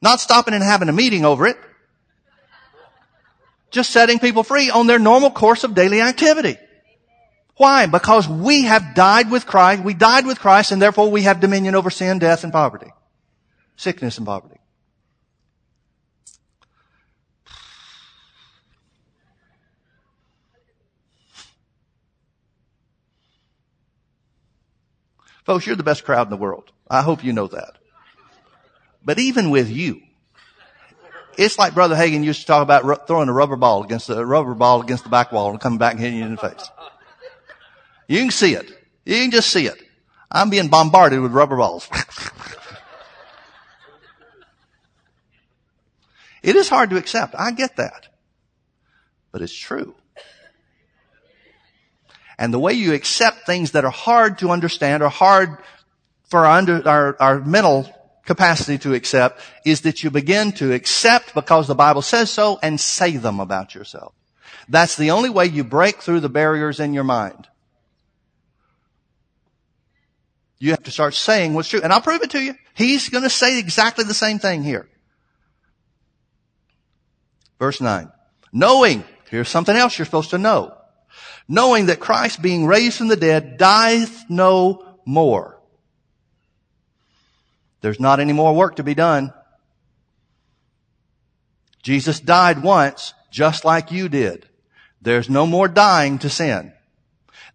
[0.00, 1.56] Not stopping and having a meeting over it.
[3.70, 6.56] Just setting people free on their normal course of daily activity.
[7.56, 7.86] Why?
[7.86, 11.74] Because we have died with Christ, we died with Christ, and therefore we have dominion
[11.74, 12.92] over sin, death, and poverty.
[13.76, 14.60] Sickness and poverty.
[25.44, 26.72] Folks, you're the best crowd in the world.
[26.90, 27.77] I hope you know that.
[29.08, 30.02] But even with you,
[31.38, 34.52] it's like Brother Hagin used to talk about throwing a rubber ball against the rubber
[34.52, 36.68] ball against the back wall and coming back and hitting you in the face.
[38.06, 38.70] You can see it.
[39.06, 39.82] You can just see it.
[40.30, 41.88] I'm being bombarded with rubber balls.
[46.42, 47.34] it is hard to accept.
[47.34, 48.08] I get that.
[49.32, 49.94] But it's true.
[52.38, 55.56] And the way you accept things that are hard to understand or hard
[56.24, 57.90] for our, under, our, our mental
[58.28, 62.78] capacity to accept is that you begin to accept because the Bible says so and
[62.78, 64.12] say them about yourself.
[64.68, 67.48] That's the only way you break through the barriers in your mind.
[70.58, 71.80] You have to start saying what's true.
[71.82, 72.54] And I'll prove it to you.
[72.74, 74.86] He's going to say exactly the same thing here.
[77.58, 78.12] Verse 9.
[78.52, 80.76] Knowing, here's something else you're supposed to know.
[81.48, 85.57] Knowing that Christ being raised from the dead dieth no more.
[87.80, 89.32] There's not any more work to be done.
[91.82, 94.48] Jesus died once, just like you did.
[95.00, 96.72] There's no more dying to sin.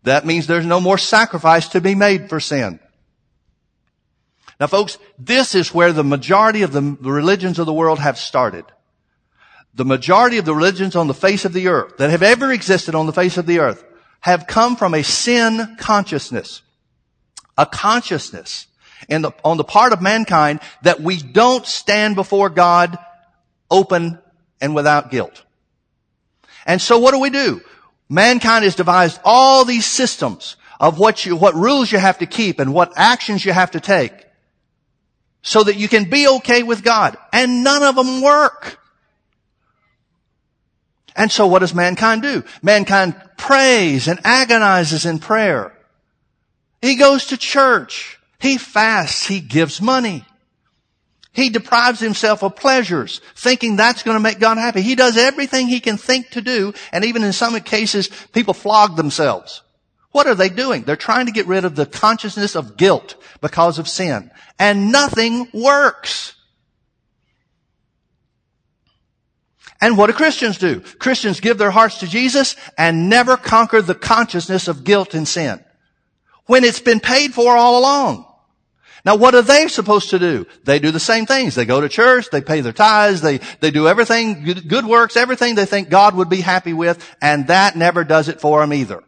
[0.03, 2.79] That means there's no more sacrifice to be made for sin.
[4.59, 8.65] Now folks, this is where the majority of the religions of the world have started.
[9.73, 12.95] The majority of the religions on the face of the earth that have ever existed
[12.95, 13.83] on the face of the earth
[14.19, 16.62] have come from a sin consciousness.
[17.57, 18.67] A consciousness
[19.07, 22.97] the, on the part of mankind that we don't stand before God
[23.69, 24.19] open
[24.61, 25.43] and without guilt.
[26.65, 27.61] And so what do we do?
[28.09, 32.59] Mankind has devised all these systems of what you, what rules you have to keep
[32.59, 34.13] and what actions you have to take
[35.41, 37.17] so that you can be okay with God.
[37.31, 38.79] And none of them work.
[41.15, 42.43] And so what does mankind do?
[42.61, 45.77] Mankind prays and agonizes in prayer.
[46.81, 48.19] He goes to church.
[48.43, 49.25] He fasts.
[49.25, 50.25] He gives money.
[51.32, 54.82] He deprives himself of pleasures, thinking that's going to make God happy.
[54.82, 58.97] He does everything he can think to do, and even in some cases, people flog
[58.97, 59.62] themselves.
[60.12, 60.84] What are they doing?
[60.84, 64.29] They're trying to get rid of the consciousness of guilt because of sin.
[64.60, 66.36] And nothing works.
[69.79, 70.82] And what do Christians do?
[70.99, 75.63] Christians give their hearts to Jesus and never conquer the consciousness of guilt and sin.
[76.45, 78.27] When it's been paid for all along.
[79.05, 80.47] Now what are they supposed to do?
[80.63, 81.55] They do the same things.
[81.55, 85.55] They go to church, they pay their tithes, they, they do everything, good, works, everything
[85.55, 89.03] they think God would be happy with, and that never does it for them either.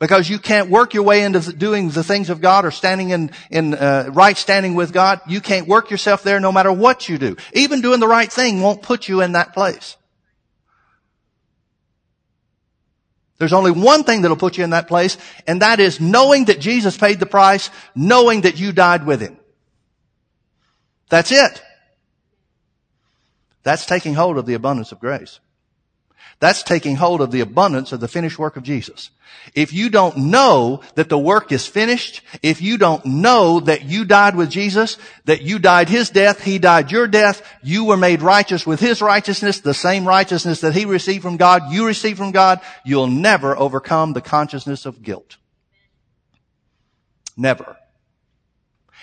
[0.00, 3.30] Because you can't work your way into doing the things of God or standing in,
[3.50, 5.20] in uh, right standing with God.
[5.28, 7.36] You can't work yourself there no matter what you do.
[7.52, 9.98] Even doing the right thing won't put you in that place.
[13.40, 16.60] There's only one thing that'll put you in that place, and that is knowing that
[16.60, 19.38] Jesus paid the price, knowing that you died with Him.
[21.08, 21.62] That's it.
[23.62, 25.40] That's taking hold of the abundance of grace.
[26.40, 29.10] That's taking hold of the abundance of the finished work of Jesus.
[29.54, 34.06] If you don't know that the work is finished, if you don't know that you
[34.06, 38.22] died with Jesus, that you died His death, He died your death, you were made
[38.22, 42.32] righteous with His righteousness, the same righteousness that He received from God, you received from
[42.32, 45.36] God, you'll never overcome the consciousness of guilt.
[47.36, 47.76] Never.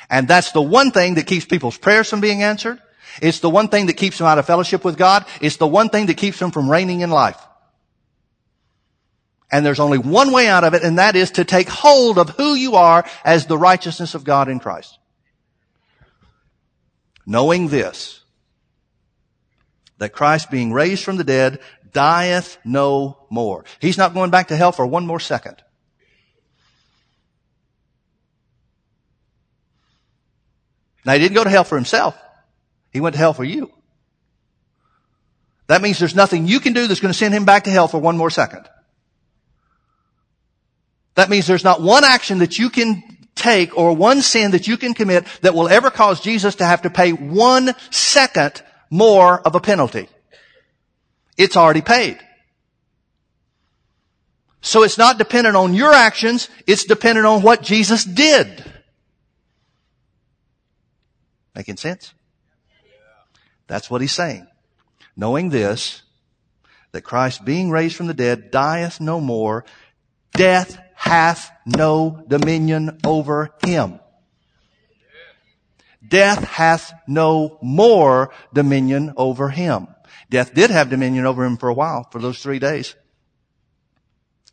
[0.09, 2.81] And that's the one thing that keeps people's prayers from being answered.
[3.21, 5.25] It's the one thing that keeps them out of fellowship with God.
[5.41, 7.39] It's the one thing that keeps them from reigning in life.
[9.51, 12.29] And there's only one way out of it, and that is to take hold of
[12.31, 14.97] who you are as the righteousness of God in Christ.
[17.25, 18.21] Knowing this,
[19.97, 21.59] that Christ being raised from the dead
[21.93, 23.65] dieth no more.
[23.79, 25.61] He's not going back to hell for one more second.
[31.05, 32.19] Now he didn't go to hell for himself.
[32.97, 33.71] He went to hell for you.
[35.67, 37.87] That means there's nothing you can do that's going to send him back to hell
[37.87, 38.67] for one more second.
[41.13, 43.03] That means there's not one action that you can
[43.35, 46.81] take or one sin that you can commit that will ever cause Jesus to have
[46.81, 50.09] to pay one second more of a penalty.
[51.37, 52.17] It's already paid.
[54.61, 58.65] So it's not dependent on your actions, it's dependent on what Jesus did.
[61.53, 62.15] Making sense?
[63.67, 64.47] That's what he's saying.
[65.15, 66.01] Knowing this,
[66.91, 69.65] that Christ being raised from the dead dieth no more,
[70.33, 73.99] death hath no dominion over him.
[76.07, 79.87] Death hath no more dominion over him.
[80.29, 82.95] Death did have dominion over him for a while, for those three days.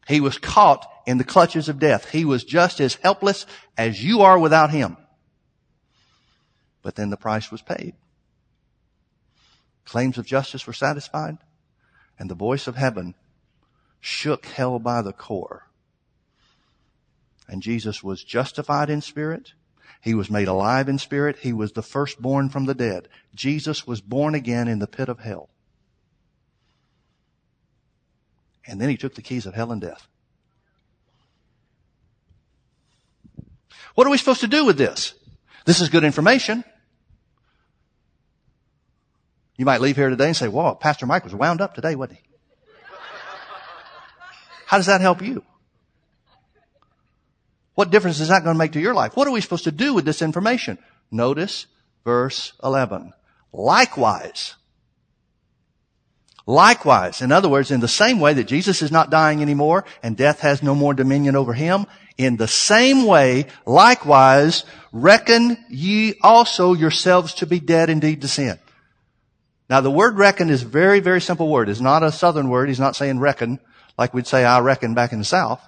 [0.06, 2.10] He was caught in the clutches of death.
[2.10, 3.46] He was just as helpless
[3.78, 4.96] as you are without him.
[6.82, 7.94] But then the price was paid.
[9.85, 11.39] Claims of justice were satisfied,
[12.18, 13.14] and the voice of heaven
[14.01, 15.68] shook hell by the core.
[17.49, 19.53] And Jesus was justified in spirit.
[20.01, 21.39] He was made alive in spirit.
[21.39, 23.09] He was the firstborn from the dead.
[23.35, 25.49] Jesus was born again in the pit of hell.
[28.66, 30.07] And then he took the keys of hell and death.
[33.95, 35.14] What are we supposed to do with this?
[35.64, 36.64] This is good information.
[39.57, 42.18] You might leave here today and say, "Well, Pastor Mike was wound up today, wasn't
[42.18, 42.24] he?
[44.66, 45.44] How does that help you?
[47.74, 49.16] What difference is that going to make to your life?
[49.16, 50.78] What are we supposed to do with this information?
[51.11, 51.66] Notice
[52.05, 53.12] verse 11.
[53.52, 54.55] Likewise.
[56.46, 57.22] Likewise.
[57.22, 60.40] In other words, in the same way that Jesus is not dying anymore and death
[60.40, 61.86] has no more dominion over him,
[62.16, 68.59] in the same way, likewise, reckon ye also yourselves to be dead indeed to sin.
[69.68, 71.68] Now the word reckon is a very, very simple word.
[71.68, 72.68] It's not a southern word.
[72.68, 73.60] He's not saying reckon
[73.96, 75.62] like we'd say I reckon back in the south.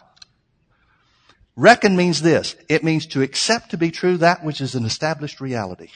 [1.55, 2.55] Reckon means this.
[2.69, 5.89] It means to accept to be true that which is an established reality.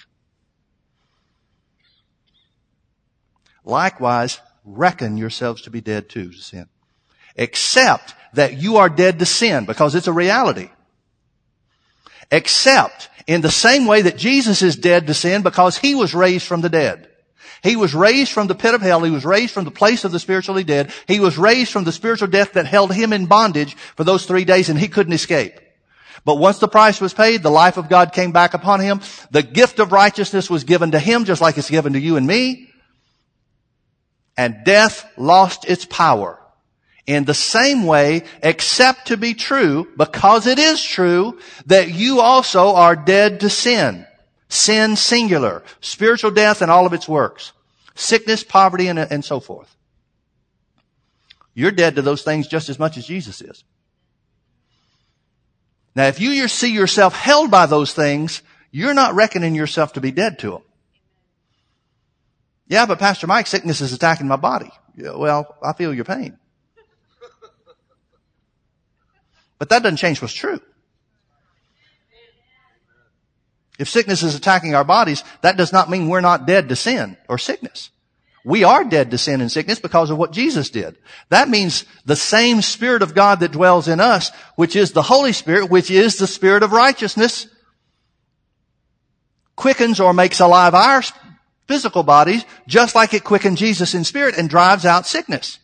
[3.64, 6.68] Likewise, reckon yourselves to be dead too to sin.
[7.36, 10.70] Accept that you are dead to sin because it's a reality.
[12.32, 16.46] Accept in the same way that Jesus is dead to sin because he was raised
[16.46, 17.09] from the dead.
[17.62, 19.02] He was raised from the pit of hell.
[19.02, 20.92] He was raised from the place of the spiritually dead.
[21.06, 24.44] He was raised from the spiritual death that held him in bondage for those three
[24.44, 25.60] days and he couldn't escape.
[26.24, 29.00] But once the price was paid, the life of God came back upon him.
[29.30, 32.26] The gift of righteousness was given to him just like it's given to you and
[32.26, 32.70] me.
[34.36, 36.38] And death lost its power.
[37.06, 42.74] In the same way, except to be true, because it is true, that you also
[42.74, 44.06] are dead to sin.
[44.50, 45.62] Sin singular.
[45.80, 47.52] Spiritual death and all of its works.
[47.94, 49.74] Sickness, poverty, and, and so forth.
[51.54, 53.64] You're dead to those things just as much as Jesus is.
[55.94, 60.10] Now, if you see yourself held by those things, you're not reckoning yourself to be
[60.10, 60.62] dead to them.
[62.66, 64.70] Yeah, but Pastor Mike, sickness is attacking my body.
[64.96, 66.38] Yeah, well, I feel your pain.
[69.58, 70.60] But that doesn't change what's true.
[73.80, 77.16] If sickness is attacking our bodies, that does not mean we're not dead to sin
[77.30, 77.88] or sickness.
[78.44, 80.98] We are dead to sin and sickness because of what Jesus did.
[81.30, 85.32] That means the same Spirit of God that dwells in us, which is the Holy
[85.32, 87.46] Spirit, which is the Spirit of righteousness,
[89.56, 91.02] quickens or makes alive our
[91.66, 95.58] physical bodies just like it quickened Jesus in spirit and drives out sickness.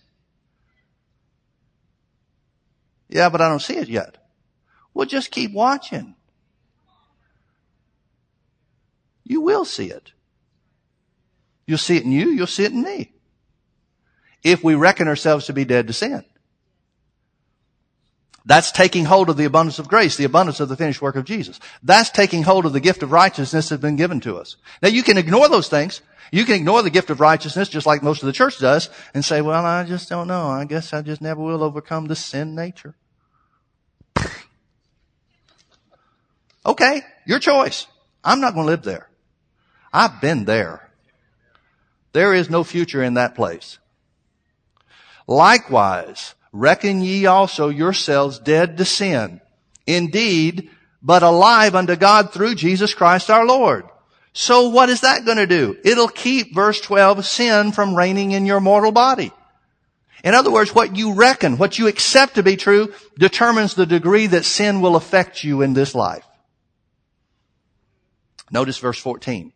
[3.11, 4.17] Yeah, but I don't see it yet.
[4.95, 6.16] Well, just keep watching.
[9.29, 10.13] You will see it.
[11.67, 13.13] You'll see it in you, you'll see it in me.
[14.45, 16.25] If we reckon ourselves to be dead to sin.
[18.45, 21.25] That's taking hold of the abundance of grace, the abundance of the finished work of
[21.25, 21.59] Jesus.
[21.83, 24.55] That's taking hold of the gift of righteousness that's been given to us.
[24.81, 26.01] Now you can ignore those things.
[26.31, 29.25] You can ignore the gift of righteousness just like most of the church does and
[29.25, 30.47] say, well, I just don't know.
[30.47, 32.95] I guess I just never will overcome the sin nature.
[36.65, 37.89] okay, your choice.
[38.23, 39.09] I'm not going to live there.
[39.97, 40.91] I've been there.
[42.13, 43.79] There is no future in that place.
[45.27, 49.41] Likewise, reckon ye also yourselves dead to sin.
[49.87, 50.69] Indeed,
[51.01, 53.87] but alive unto God through Jesus Christ our Lord.
[54.35, 55.79] So what is that going to do?
[55.83, 59.33] It'll keep, verse 12, sin from reigning in your mortal body.
[60.23, 64.27] In other words, what you reckon, what you accept to be true, determines the degree
[64.27, 66.27] that sin will affect you in this life.
[68.51, 69.55] Notice verse 14.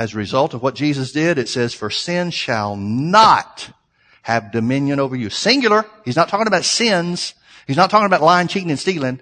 [0.00, 3.70] As a result of what Jesus did, it says, for sin shall not
[4.22, 5.28] have dominion over you.
[5.28, 5.84] Singular.
[6.06, 7.34] He's not talking about sins.
[7.66, 9.20] He's not talking about lying, cheating, and stealing.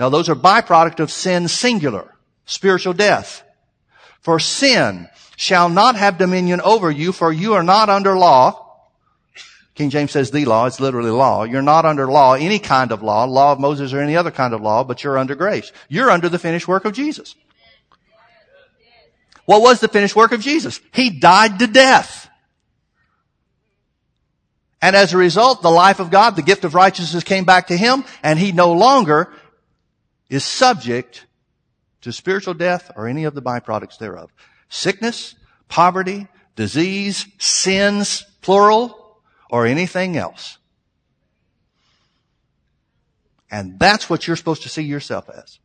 [0.00, 2.12] Now those are byproduct of sin singular.
[2.46, 3.44] Spiritual death.
[4.22, 8.58] For sin shall not have dominion over you, for you are not under law.
[9.76, 10.66] King James says the law.
[10.66, 11.44] It's literally law.
[11.44, 14.52] You're not under law, any kind of law, law of Moses or any other kind
[14.52, 15.70] of law, but you're under grace.
[15.88, 17.36] You're under the finished work of Jesus.
[19.44, 20.80] What was the finished work of Jesus?
[20.92, 22.28] He died to death.
[24.80, 27.76] And as a result, the life of God, the gift of righteousness came back to
[27.76, 29.32] him, and he no longer
[30.28, 31.26] is subject
[32.00, 34.32] to spiritual death or any of the byproducts thereof.
[34.68, 35.36] Sickness,
[35.68, 36.26] poverty,
[36.56, 39.20] disease, sins, plural,
[39.50, 40.58] or anything else.
[43.50, 45.60] And that's what you're supposed to see yourself as.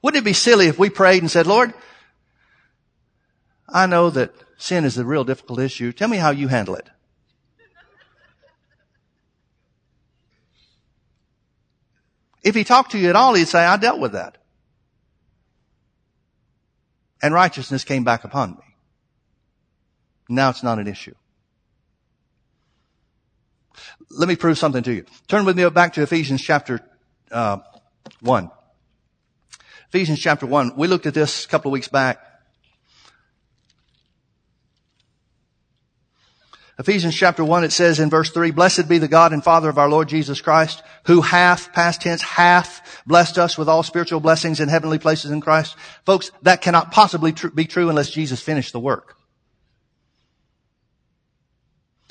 [0.00, 1.74] Wouldn't it be silly if we prayed and said, Lord,
[3.68, 5.92] I know that sin is a real difficult issue.
[5.92, 6.88] Tell me how you handle it.
[12.42, 14.38] If he talked to you at all, he'd say, I dealt with that.
[17.22, 18.76] And righteousness came back upon me.
[20.28, 21.14] Now it's not an issue.
[24.10, 25.04] Let me prove something to you.
[25.28, 26.80] Turn with me back to Ephesians chapter
[27.30, 27.58] uh,
[28.20, 28.50] 1.
[29.92, 30.72] Ephesians chapter 1.
[30.74, 32.18] We looked at this a couple of weeks back.
[36.78, 39.76] Ephesians chapter 1, it says in verse 3, Blessed be the God and Father of
[39.76, 44.60] our Lord Jesus Christ, who hath, past tense, hath blessed us with all spiritual blessings
[44.60, 45.76] in heavenly places in Christ.
[46.06, 49.18] Folks, that cannot possibly tr- be true unless Jesus finished the work.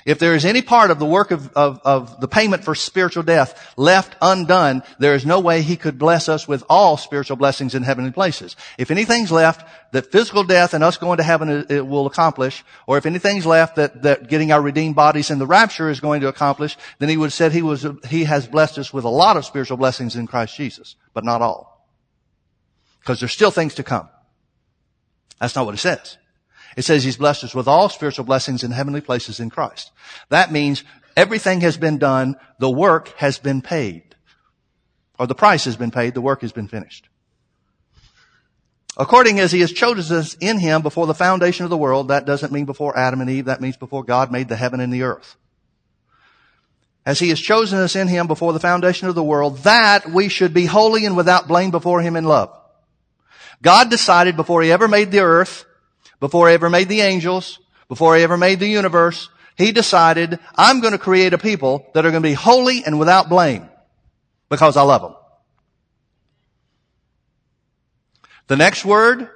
[0.05, 3.23] If there is any part of the work of, of, of, the payment for spiritual
[3.23, 7.75] death left undone, there is no way he could bless us with all spiritual blessings
[7.75, 8.55] in heavenly places.
[8.77, 12.63] If anything's left that physical death and us going to heaven uh, it will accomplish,
[12.87, 16.21] or if anything's left that, that getting our redeemed bodies in the rapture is going
[16.21, 19.09] to accomplish, then he would have said he was, he has blessed us with a
[19.09, 21.87] lot of spiritual blessings in Christ Jesus, but not all.
[22.99, 24.09] Because there's still things to come.
[25.39, 26.17] That's not what it says.
[26.77, 29.91] It says he's blessed us with all spiritual blessings in heavenly places in Christ.
[30.29, 30.83] That means
[31.17, 32.37] everything has been done.
[32.59, 34.15] The work has been paid.
[35.19, 36.13] Or the price has been paid.
[36.13, 37.09] The work has been finished.
[38.97, 42.25] According as he has chosen us in him before the foundation of the world, that
[42.25, 43.45] doesn't mean before Adam and Eve.
[43.45, 45.35] That means before God made the heaven and the earth.
[47.05, 50.27] As he has chosen us in him before the foundation of the world, that we
[50.27, 52.55] should be holy and without blame before him in love.
[53.61, 55.65] God decided before he ever made the earth
[56.21, 57.59] before he ever made the angels,
[57.89, 62.05] before he ever made the universe, he decided, I'm going to create a people that
[62.05, 63.67] are going to be holy and without blame
[64.49, 65.15] because I love them.
[68.47, 69.29] The next word,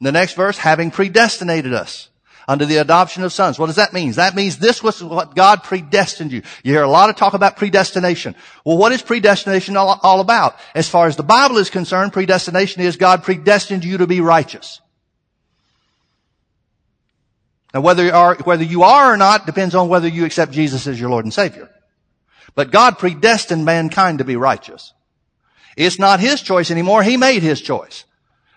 [0.00, 2.08] the next verse, having predestinated us
[2.46, 3.58] under the adoption of sons.
[3.58, 4.12] What does that mean?
[4.12, 6.42] That means this was what God predestined you.
[6.62, 8.34] You hear a lot of talk about predestination.
[8.64, 10.56] Well, what is predestination all, all about?
[10.74, 14.80] As far as the Bible is concerned, predestination is God predestined you to be righteous.
[17.74, 20.86] Now whether you are, whether you are or not depends on whether you accept Jesus
[20.86, 21.68] as your Lord and Savior.
[22.54, 24.94] But God predestined mankind to be righteous.
[25.76, 27.02] It's not His choice anymore.
[27.02, 28.04] He made His choice.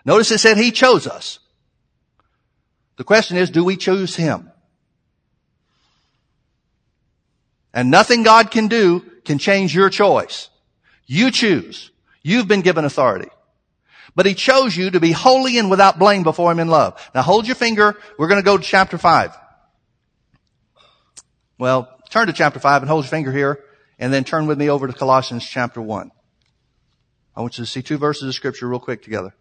[0.04, 1.40] Notice it said He chose us.
[2.96, 4.52] The question is, do we choose Him?
[7.74, 10.48] And nothing God can do can change your choice.
[11.06, 11.90] You choose.
[12.22, 13.28] You've been given authority.
[14.18, 17.00] But he chose you to be holy and without blame before him in love.
[17.14, 17.96] Now hold your finger.
[18.18, 19.30] We're going to go to chapter 5.
[21.56, 23.62] Well, turn to chapter 5 and hold your finger here
[23.96, 26.10] and then turn with me over to Colossians chapter 1.
[27.36, 29.36] I want you to see two verses of scripture real quick together.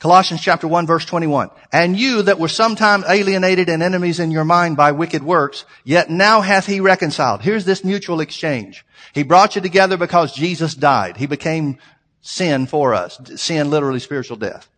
[0.00, 1.50] Colossians chapter 1 verse 21.
[1.72, 6.08] And you that were sometime alienated and enemies in your mind by wicked works, yet
[6.08, 7.42] now hath he reconciled.
[7.42, 8.84] Here's this mutual exchange.
[9.12, 11.18] He brought you together because Jesus died.
[11.18, 11.78] He became
[12.22, 13.20] sin for us.
[13.36, 14.68] Sin, literally spiritual death.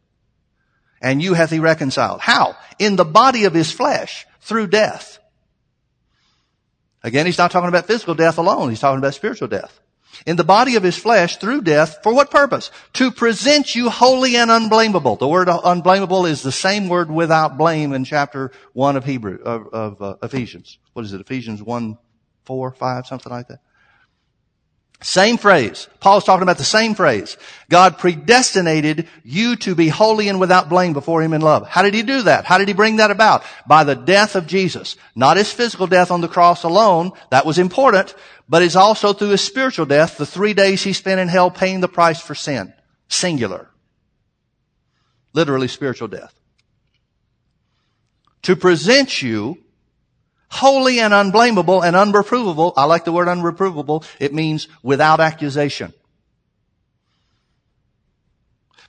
[1.01, 2.21] And you hath he reconciled.
[2.21, 2.57] How?
[2.81, 5.21] In the body of his flesh, through death.
[7.05, 8.71] Again, he's not talking about physical death alone.
[8.71, 9.82] He's talking about spiritual death
[10.27, 11.99] in the body of his flesh through death.
[12.03, 12.71] For what purpose?
[12.95, 15.17] To present you holy and unblameable.
[15.17, 19.69] The word unblameable is the same word without blame in chapter one of Hebrew, of,
[19.69, 20.79] of uh, Ephesians.
[20.93, 21.21] What is it?
[21.21, 21.99] Ephesians 1,
[22.45, 23.61] 4, 5, something like that.
[25.03, 25.89] Same phrase.
[25.99, 27.37] Paul's talking about the same phrase.
[27.69, 31.67] God predestinated you to be holy and without blame before Him in love.
[31.67, 32.45] How did He do that?
[32.45, 33.43] How did He bring that about?
[33.67, 34.97] By the death of Jesus.
[35.17, 37.13] Not His physical death on the cross alone.
[37.31, 38.15] That was important.
[38.53, 41.81] But it's also through His spiritual death, the three days He spent in hell paying
[41.81, 42.75] the price for sin.
[43.09, 43.71] Singular.
[45.33, 46.39] Literally spiritual death.
[48.43, 49.57] To present you
[50.51, 52.75] holy and unblameable and unreprovable.
[52.77, 54.05] I like the word unreprovable.
[54.21, 55.95] It means without accusation.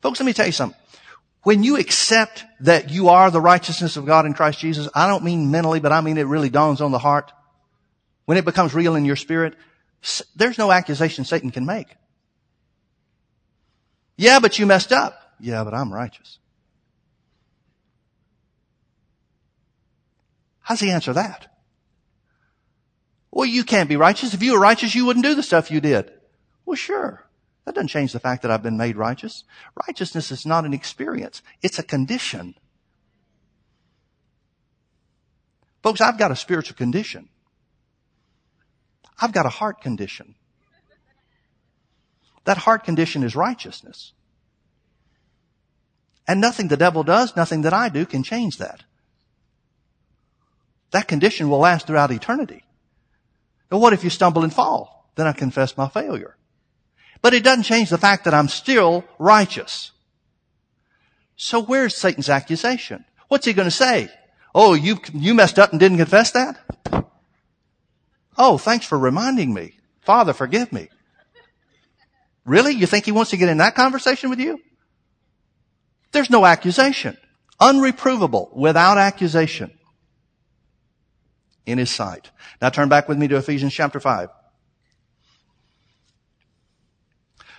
[0.01, 0.77] Folks, let me tell you something.
[1.43, 5.23] When you accept that you are the righteousness of God in Christ Jesus, I don't
[5.23, 7.31] mean mentally, but I mean it really dawns on the heart.
[8.25, 9.55] When it becomes real in your spirit,
[10.35, 11.87] there's no accusation Satan can make.
[14.15, 15.19] Yeah, but you messed up.
[15.39, 16.39] Yeah, but I'm righteous.
[20.61, 21.47] How's he answer that?
[23.31, 24.33] Well, you can't be righteous.
[24.33, 26.11] If you were righteous, you wouldn't do the stuff you did.
[26.65, 27.25] Well, sure.
[27.65, 29.43] That doesn't change the fact that I've been made righteous.
[29.87, 31.41] Righteousness is not an experience.
[31.61, 32.55] It's a condition.
[35.81, 37.29] Folks, I've got a spiritual condition.
[39.19, 40.35] I've got a heart condition.
[42.45, 44.13] That heart condition is righteousness.
[46.27, 48.83] And nothing the devil does, nothing that I do can change that.
[50.91, 52.63] That condition will last throughout eternity.
[53.69, 55.09] But what if you stumble and fall?
[55.15, 56.37] Then I confess my failure.
[57.21, 59.91] But it doesn't change the fact that I'm still righteous.
[61.35, 63.05] So where's Satan's accusation?
[63.27, 64.09] What's he going to say?
[64.53, 66.57] Oh, you, you messed up and didn't confess that?
[68.37, 69.77] Oh, thanks for reminding me.
[70.01, 70.89] Father, forgive me.
[72.45, 72.73] Really?
[72.73, 74.59] You think he wants to get in that conversation with you?
[76.11, 77.17] There's no accusation.
[77.59, 79.71] Unreprovable, without accusation
[81.65, 82.31] in his sight.
[82.61, 84.29] Now turn back with me to Ephesians chapter 5.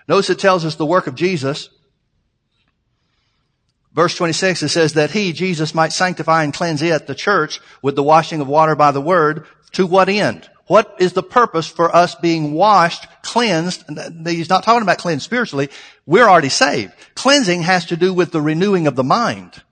[0.07, 1.71] Notice it tells us the work of Jesus.
[3.95, 7.95] Verse 26, it says that he, Jesus, might sanctify and cleanse it, the church, with
[7.95, 9.47] the washing of water by the word.
[9.73, 10.51] To what end?
[10.67, 13.85] What is the purpose for us being washed, cleansed?
[14.27, 15.69] He's not talking about cleansed spiritually.
[16.07, 16.93] We're already saved.
[17.15, 19.63] Cleansing has to do with the renewing of the mind.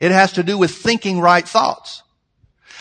[0.00, 2.02] It has to do with thinking right thoughts.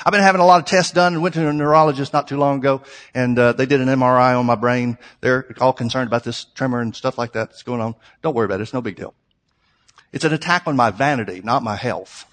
[0.06, 2.38] I've been having a lot of tests done and went to a neurologist not too
[2.38, 2.84] long ago
[3.16, 4.98] and uh, they did an MRI on my brain.
[5.22, 7.96] They're all concerned about this tremor and stuff like that that's going on.
[8.22, 8.64] Don't worry about it.
[8.64, 9.16] It's no big deal.
[10.14, 12.26] It's an attack on my vanity, not my health.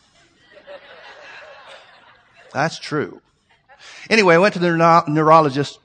[2.52, 3.20] That's true.
[4.10, 5.78] Anyway, I went to the neuro- neurologist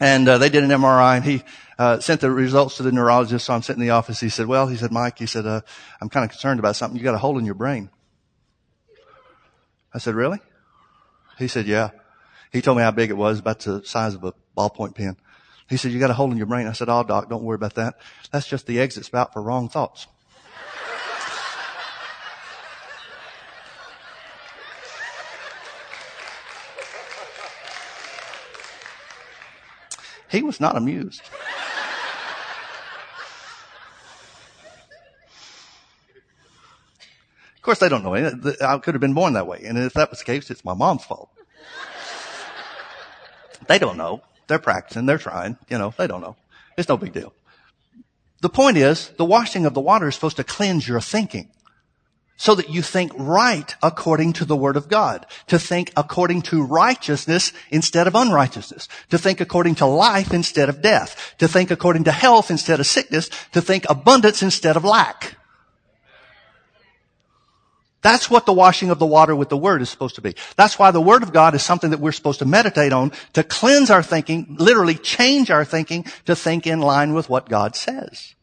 [0.00, 1.42] and uh, they did an MRI and he
[1.78, 3.46] uh, sent the results to the neurologist.
[3.46, 4.20] So I'm sitting in the office.
[4.20, 5.60] He said, well, he said, Mike, he said, uh,
[6.00, 6.98] I'm kind of concerned about something.
[6.98, 7.90] You got a hole in your brain.
[9.94, 10.38] I said, really?
[11.38, 11.90] He said, yeah.
[12.52, 15.16] He told me how big it was, about the size of a ballpoint pen.
[15.68, 16.66] He said, you got a hole in your brain.
[16.66, 17.98] I said, oh, doc, don't worry about that.
[18.30, 20.06] That's just the exit spout for wrong thoughts.
[30.36, 31.22] He was not amused.
[37.54, 38.14] Of course, they don't know.
[38.14, 39.62] I could have been born that way.
[39.64, 41.30] And if that was the case, it's my mom's fault.
[43.66, 44.22] they don't know.
[44.46, 45.06] They're practicing.
[45.06, 45.56] They're trying.
[45.68, 46.36] You know, they don't know.
[46.76, 47.32] It's no big deal.
[48.42, 51.50] The point is, the washing of the water is supposed to cleanse your thinking
[52.36, 56.62] so that you think right according to the Word of God, to think according to
[56.62, 62.04] righteousness instead of unrighteousness, to think according to life instead of death, to think according
[62.04, 65.36] to health instead of sickness, to think abundance instead of lack.
[68.06, 70.36] That's what the washing of the water with the Word is supposed to be.
[70.54, 73.42] That's why the Word of God is something that we're supposed to meditate on to
[73.42, 78.35] cleanse our thinking, literally change our thinking to think in line with what God says.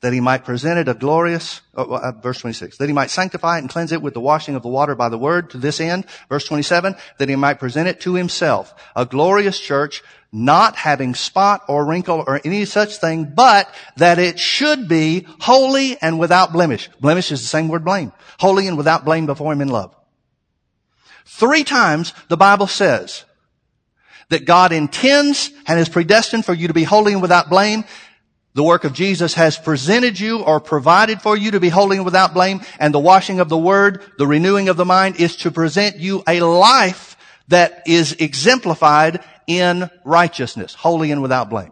[0.00, 3.56] That he might present it a glorious, uh, uh, verse 26, that he might sanctify
[3.56, 5.80] it and cleanse it with the washing of the water by the word to this
[5.80, 11.14] end, verse 27, that he might present it to himself, a glorious church, not having
[11.14, 16.52] spot or wrinkle or any such thing, but that it should be holy and without
[16.52, 16.90] blemish.
[17.00, 18.12] Blemish is the same word blame.
[18.38, 19.94] Holy and without blame before him in love.
[21.24, 23.24] Three times the Bible says
[24.28, 27.84] that God intends and is predestined for you to be holy and without blame.
[28.56, 32.06] The work of Jesus has presented you or provided for you to be holy and
[32.06, 32.62] without blame.
[32.78, 36.22] And the washing of the word, the renewing of the mind is to present you
[36.26, 41.70] a life that is exemplified in righteousness, holy and without blame.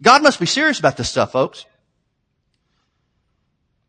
[0.00, 1.66] God must be serious about this stuff, folks.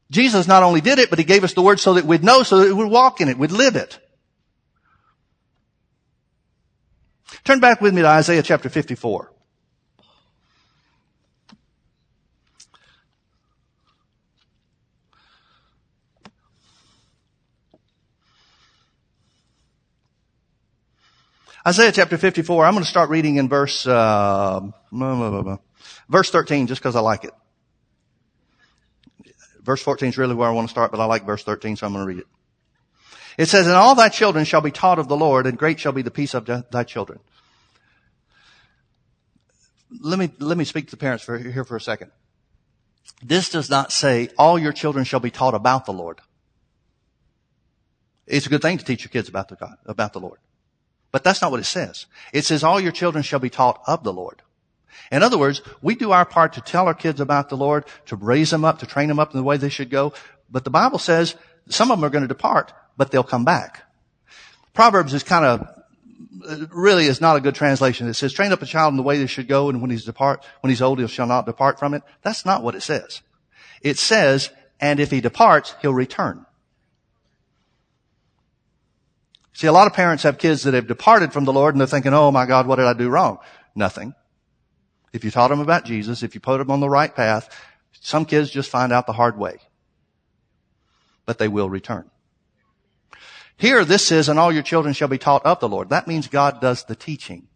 [0.10, 2.42] Jesus not only did it, but he gave us the word so that we'd know,
[2.42, 4.00] so that we'd walk in it, we'd live it.
[7.44, 9.32] Turn back with me to Isaiah chapter 54.
[21.68, 26.96] Isaiah chapter 54, I'm going to start reading in verse, uh, verse 13 just because
[26.96, 27.34] I like it.
[29.62, 31.86] Verse 14 is really where I want to start, but I like verse 13, so
[31.86, 32.28] I'm going to read it.
[33.38, 35.92] It says, And all thy children shall be taught of the Lord, and great shall
[35.92, 37.20] be the peace of thy children.
[40.00, 42.12] Let me, let me speak to the parents for, here for a second.
[43.22, 46.22] This does not say all your children shall be taught about the Lord.
[48.28, 50.40] It's a good thing to teach your kids about the God, about the Lord.
[51.12, 52.06] But that's not what it says.
[52.34, 54.42] It says all your children shall be taught of the Lord.
[55.12, 58.16] In other words, we do our part to tell our kids about the Lord, to
[58.16, 60.14] raise them up, to train them up in the way they should go.
[60.52, 61.36] But the Bible says
[61.68, 63.84] some of them are going to depart, but they'll come back.
[64.74, 68.08] Proverbs is kind of, really is not a good translation.
[68.08, 70.06] It says, train up a child in the way they should go, and when he's
[70.06, 72.04] depart, when he's old, he shall not depart from it.
[72.22, 73.22] That's not what it says.
[73.82, 76.46] It says, and if he departs, he'll return.
[79.60, 81.86] See, a lot of parents have kids that have departed from the Lord and they're
[81.86, 83.40] thinking, oh my God, what did I do wrong?
[83.76, 84.16] Nothing.
[85.12, 87.54] If you taught them about Jesus, if you put them on the right path,
[88.00, 89.58] some kids just find out the hard way.
[91.26, 92.10] But they will return.
[93.58, 95.90] Here, this says, and all your children shall be taught of the Lord.
[95.90, 97.50] That means God does the teaching.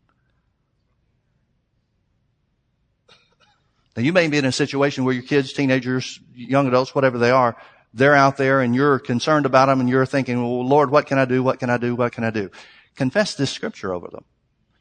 [3.95, 7.32] Now you may be in a situation where your kids, teenagers, young adults, whatever they
[7.32, 7.56] are,
[7.94, 11.18] they're out there and you're concerned about them and you're thinking, well, Lord, what can
[11.20, 11.44] I do?
[11.44, 11.96] What can I do?
[11.96, 12.50] What can I do?
[12.96, 14.26] Confess this scripture over them.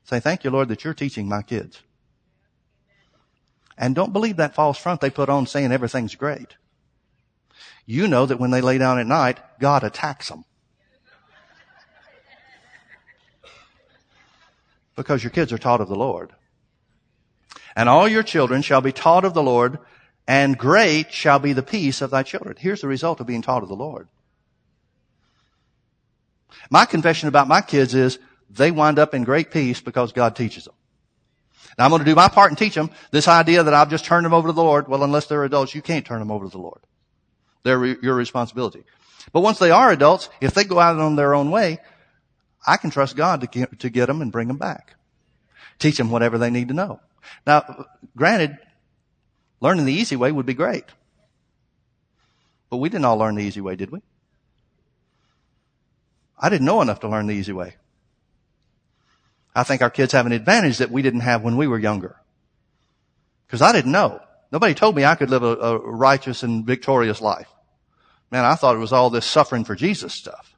[0.05, 1.83] Say, thank you, Lord, that you're teaching my kids.
[3.77, 6.57] And don't believe that false front they put on saying everything's great.
[7.87, 10.45] You know that when they lay down at night, God attacks them.
[14.95, 16.33] Because your kids are taught of the Lord.
[17.75, 19.79] And all your children shall be taught of the Lord,
[20.27, 22.57] and great shall be the peace of thy children.
[22.59, 24.09] Here's the result of being taught of the Lord.
[26.71, 28.19] My confession about my kids is
[28.51, 30.75] they wind up in great peace because God teaches them.
[31.79, 34.05] Now I'm going to do my part and teach them this idea that I've just
[34.05, 34.89] turned them over to the Lord.
[34.89, 36.81] Well, unless they're adults, you can't turn them over to the Lord.
[37.63, 38.85] They're re- your responsibility.
[39.33, 41.79] But once they are adults, if they go out on their own way,
[42.67, 44.95] I can trust God to get, to get them and bring them back.
[45.79, 47.01] Teach them whatever they need to know.
[47.47, 48.59] Now, granted,
[49.63, 50.85] learning the easy way would be great.
[52.69, 54.01] But we didn't all learn the easy way, did we?
[56.39, 57.77] I didn't know enough to learn the easy way.
[59.55, 62.17] I think our kids have an advantage that we didn't have when we were younger.
[63.47, 64.21] Because I didn't know.
[64.51, 67.49] Nobody told me I could live a, a, righteous and victorious life.
[68.31, 70.57] Man, I thought it was all this suffering for Jesus stuff.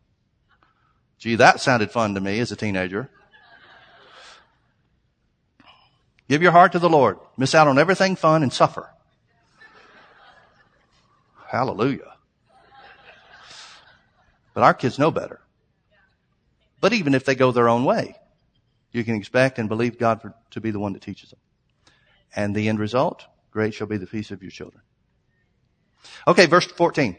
[1.19, 3.11] Gee, that sounded fun to me as a teenager.
[6.29, 7.19] Give your heart to the Lord.
[7.37, 8.94] Miss out on everything fun and suffer.
[11.55, 12.13] Hallelujah.
[14.55, 15.41] But our kids know better.
[16.81, 18.17] But even if they go their own way,
[18.91, 21.39] you can expect and believe God for, to be the one that teaches them.
[22.35, 24.83] And the end result, great shall be the peace of your children.
[26.27, 27.17] Okay, verse 14.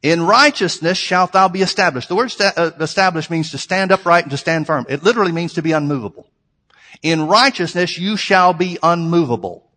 [0.00, 2.08] In righteousness shalt thou be established.
[2.08, 4.86] The word sta- uh, established means to stand upright and to stand firm.
[4.88, 6.30] It literally means to be unmovable.
[7.02, 9.68] In righteousness you shall be unmovable.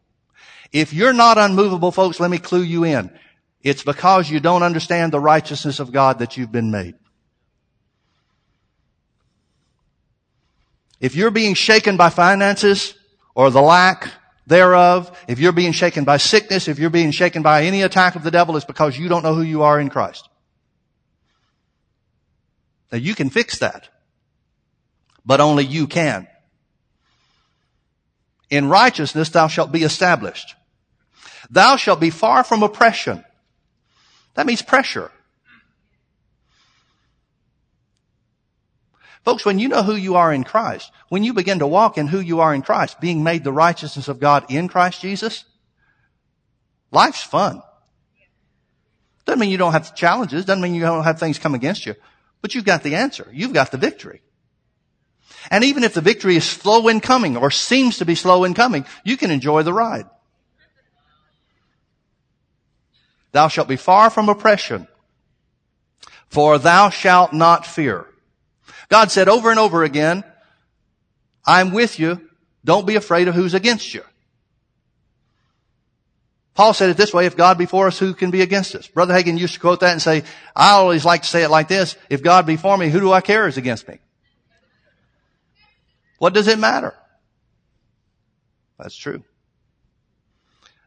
[0.72, 3.10] If you're not unmovable, folks, let me clue you in.
[3.62, 6.95] It's because you don't understand the righteousness of God that you've been made.
[10.99, 12.93] If you're being shaken by finances
[13.36, 14.12] or the lack
[14.47, 18.24] thereof, if you're being shaken by sickness, if you're being shaken by any attack of
[18.24, 20.28] the devil, it's because you don't know who you are in Christ.
[22.91, 23.89] Now you can fix that,
[25.26, 26.28] but only you can.
[28.49, 30.55] In righteousness thou shalt be established.
[31.49, 33.24] Thou shalt be far from oppression.
[34.36, 35.11] That means pressure.
[39.25, 42.07] Folks, when you know who you are in Christ, when you begin to walk in
[42.07, 45.43] who you are in Christ, being made the righteousness of God in Christ Jesus,
[46.91, 47.61] life's fun.
[49.25, 51.95] Doesn't mean you don't have challenges, doesn't mean you don't have things come against you,
[52.41, 53.27] but you've got the answer.
[53.32, 54.21] You've got the victory.
[55.51, 58.53] And even if the victory is slow in coming or seems to be slow in
[58.53, 60.05] coming, you can enjoy the ride.
[63.32, 64.88] Thou shalt be far from oppression,
[66.30, 68.05] for thou shalt not fear.
[68.89, 70.23] God said over and over again,
[71.45, 72.27] I'm with you.
[72.65, 74.03] Don't be afraid of who's against you.
[76.55, 78.88] Paul said it this way, if God be for us, who can be against us?
[78.88, 80.23] Brother Hagin used to quote that and say,
[80.53, 83.13] I always like to say it like this, if God be for me, who do
[83.13, 83.99] I care is against me?
[86.17, 86.93] What does it matter?
[88.77, 89.23] That's true.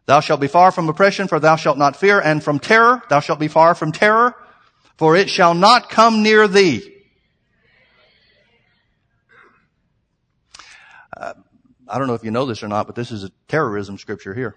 [0.07, 3.21] Thou shalt be far from oppression, for thou shalt not fear, and from terror, thou
[3.21, 4.35] shalt be far from terror,
[4.99, 6.89] for it shall not come near thee.
[11.17, 11.35] Uh,
[11.89, 14.35] I don't know if you know this or not, but this is a terrorism scripture
[14.35, 14.57] here.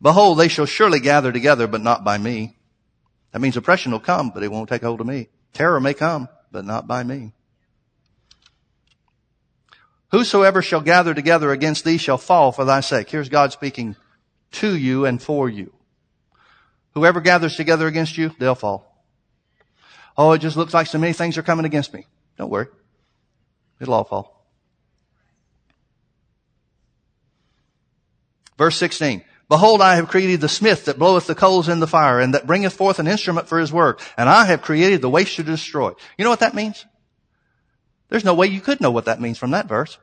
[0.00, 2.56] Behold, they shall surely gather together, but not by me.
[3.32, 5.28] That means oppression will come, but it won't take hold of me.
[5.54, 7.32] Terror may come, but not by me.
[10.12, 13.10] Whosoever shall gather together against thee shall fall for thy sake.
[13.10, 13.96] Here's God speaking
[14.52, 15.72] to you and for you.
[16.94, 19.04] Whoever gathers together against you, they'll fall.
[20.16, 22.06] Oh, it just looks like so many things are coming against me.
[22.38, 22.68] Don't worry.
[23.80, 24.46] It'll all fall.
[28.56, 29.22] Verse 16.
[29.48, 32.46] Behold, I have created the smith that bloweth the coals in the fire and that
[32.46, 34.00] bringeth forth an instrument for his work.
[34.16, 35.92] And I have created the waste to destroy.
[36.16, 36.84] You know what that means?
[38.08, 39.98] There's no way you could know what that means from that verse.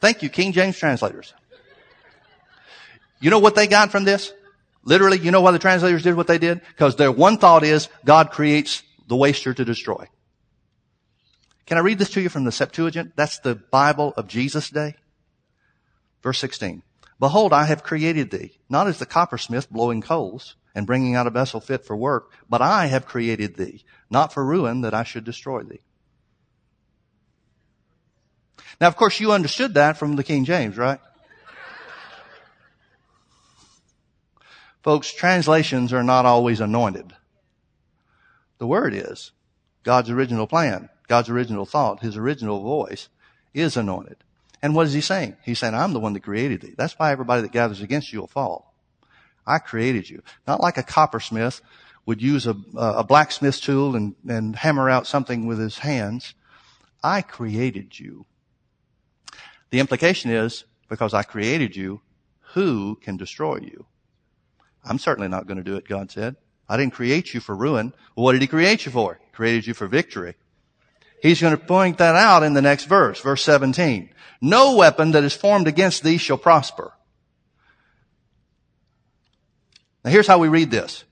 [0.00, 1.34] Thank you, King James translators.
[3.20, 4.32] You know what they got from this?
[4.84, 6.60] Literally, you know why the translators did what they did?
[6.68, 10.06] Because their one thought is God creates the waster to destroy.
[11.66, 13.14] Can I read this to you from the Septuagint?
[13.16, 14.94] That's the Bible of Jesus' day.
[16.22, 16.82] Verse 16.
[17.20, 21.30] Behold, I have created thee, not as the coppersmith blowing coals and bringing out a
[21.30, 25.24] vessel fit for work, but I have created thee, not for ruin that I should
[25.24, 25.80] destroy thee.
[28.80, 31.00] Now, of course, you understood that from the King James, right?
[34.82, 37.12] Folks, translations are not always anointed.
[38.58, 39.32] The word is
[39.82, 43.08] God's original plan, God's original thought, His original voice
[43.52, 44.16] is anointed.
[44.62, 45.36] And what is He saying?
[45.44, 46.74] He's saying, I'm the one that created thee.
[46.76, 48.67] That's why everybody that gathers against you will fall.
[49.48, 50.22] I created you.
[50.46, 51.60] Not like a coppersmith
[52.06, 56.34] would use a, a blacksmith's tool and, and hammer out something with his hands.
[57.02, 58.26] I created you.
[59.70, 62.00] The implication is, because I created you,
[62.54, 63.86] who can destroy you?
[64.84, 66.36] I'm certainly not going to do it, God said.
[66.68, 67.92] I didn't create you for ruin.
[68.14, 69.18] Well, what did he create you for?
[69.22, 70.34] He created you for victory.
[71.20, 74.10] He's going to point that out in the next verse, verse 17.
[74.40, 76.92] No weapon that is formed against thee shall prosper.
[80.04, 81.04] Now here's how we read this.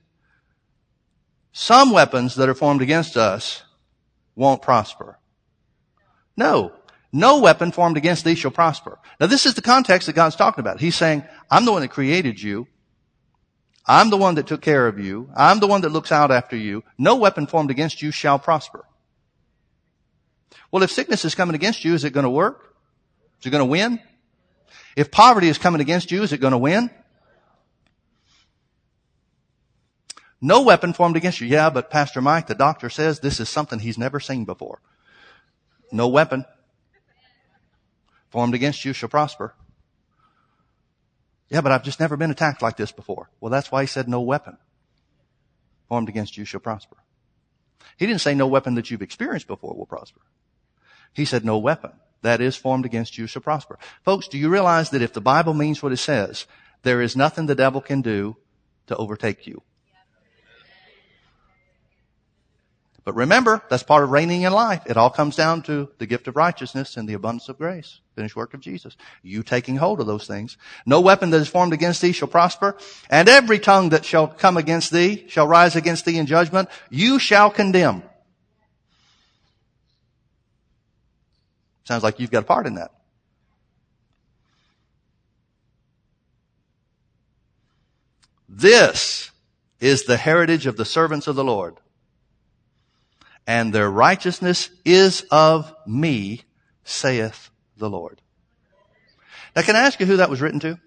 [1.52, 3.62] Some weapons that are formed against us
[4.34, 5.18] won't prosper.
[6.36, 6.72] No.
[7.12, 8.98] No weapon formed against thee shall prosper.
[9.18, 10.80] Now this is the context that God's talking about.
[10.80, 12.66] He's saying, I'm the one that created you.
[13.86, 15.30] I'm the one that took care of you.
[15.36, 16.82] I'm the one that looks out after you.
[16.98, 18.84] No weapon formed against you shall prosper.
[20.70, 22.74] Well, if sickness is coming against you, is it going to work?
[23.40, 24.00] Is it going to win?
[24.96, 26.90] If poverty is coming against you, is it going to win?
[30.40, 31.46] No weapon formed against you.
[31.46, 34.80] Yeah, but Pastor Mike, the doctor says this is something he's never seen before.
[35.90, 36.44] No weapon
[38.30, 39.54] formed against you shall prosper.
[41.48, 43.30] Yeah, but I've just never been attacked like this before.
[43.40, 44.58] Well, that's why he said no weapon
[45.88, 46.96] formed against you shall prosper.
[47.96, 50.20] He didn't say no weapon that you've experienced before will prosper.
[51.12, 53.78] He said no weapon that is formed against you shall prosper.
[54.02, 56.46] Folks, do you realize that if the Bible means what it says,
[56.82, 58.36] there is nothing the devil can do
[58.88, 59.62] to overtake you?
[63.06, 64.82] But remember, that's part of reigning in life.
[64.84, 68.00] It all comes down to the gift of righteousness and the abundance of grace.
[68.16, 68.96] Finished work of Jesus.
[69.22, 70.56] You taking hold of those things.
[70.84, 72.76] No weapon that is formed against thee shall prosper,
[73.08, 76.68] and every tongue that shall come against thee shall rise against thee in judgment.
[76.90, 78.02] You shall condemn.
[81.84, 82.90] Sounds like you've got a part in that.
[88.48, 89.30] This
[89.78, 91.76] is the heritage of the servants of the Lord
[93.46, 96.42] and their righteousness is of me,
[96.84, 98.20] saith the Lord.
[99.54, 100.78] Now can I ask you who that was written to?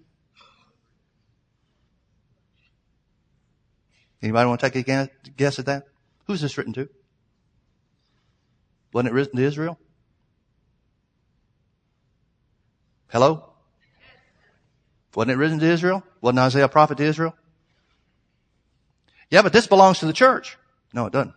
[4.21, 5.83] Anybody want to take a guess at that?
[6.27, 6.89] Who's this written to?
[8.91, 9.79] Wasn't it written to Israel?
[13.07, 13.53] Hello?
[15.15, 16.03] Wasn't it written to Israel?
[16.21, 17.33] Wasn't Isaiah a prophet to Israel?
[19.31, 20.57] Yeah, but this belongs to the church.
[20.93, 21.33] No, it doesn't.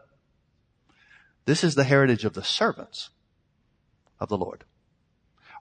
[1.44, 3.10] This is the heritage of the servants
[4.20, 4.64] of the Lord.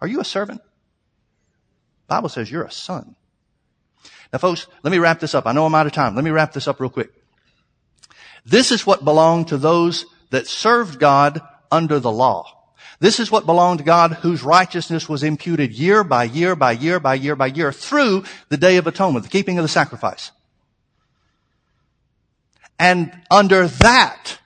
[0.02, 0.62] Are you a servant?
[2.08, 3.16] Bible says you're a son.
[4.34, 5.48] Now folks, let me wrap this up.
[5.48, 6.16] I know I'm out of time.
[6.16, 7.12] Let me wrap this up real quick.
[8.46, 12.62] This is what belonged to those that served God under the law.
[13.00, 17.00] This is what belonged to God whose righteousness was imputed year by year by year
[17.00, 20.32] by year by year through the day of atonement, the keeping of the sacrifice.
[22.78, 24.38] And under that,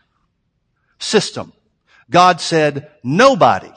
[0.99, 1.53] system.
[2.09, 3.71] God said, nobody